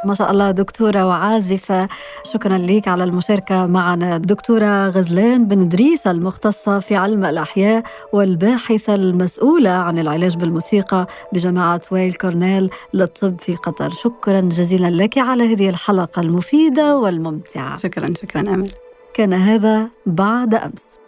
ما 0.06 0.14
شاء 0.14 0.30
الله 0.30 0.50
دكتورة 0.50 1.06
وعازفة. 1.06 1.88
شكرا 2.32 2.58
لك 2.58 2.88
على 2.88 3.04
المشاركة 3.04 3.66
معنا 3.66 4.18
دكتورة 4.18 4.88
غزلان 4.88 5.44
بن 5.44 5.68
دريس 5.68 6.06
المختصة 6.06 6.78
في 6.78 6.96
علم 6.96 7.24
الأحياء 7.24 7.82
والباحثة 8.12 8.94
المسؤولة 8.94 9.70
عن 9.70 9.98
العلاج 9.98 10.36
بالموسيقى 10.36 11.06
بجامعة 11.32 11.80
ويل 11.90 12.14
كورنيل 12.14 12.70
للطب 12.94 13.40
في 13.40 13.54
قطر. 13.54 13.90
شكرا 13.90 14.40
جزيلا 14.40 14.90
لك 14.90 15.18
على 15.18 15.54
هذه 15.54 15.68
الحلقة 15.68 16.22
المفيدة 16.22 16.98
والممتعة. 16.98 17.76
شكرا 17.76 18.12
شكرا 18.22 18.40
أمل. 18.40 18.70
كان 19.14 19.32
هذا 19.32 19.88
بعد 20.06 20.54
أمس. 20.54 21.05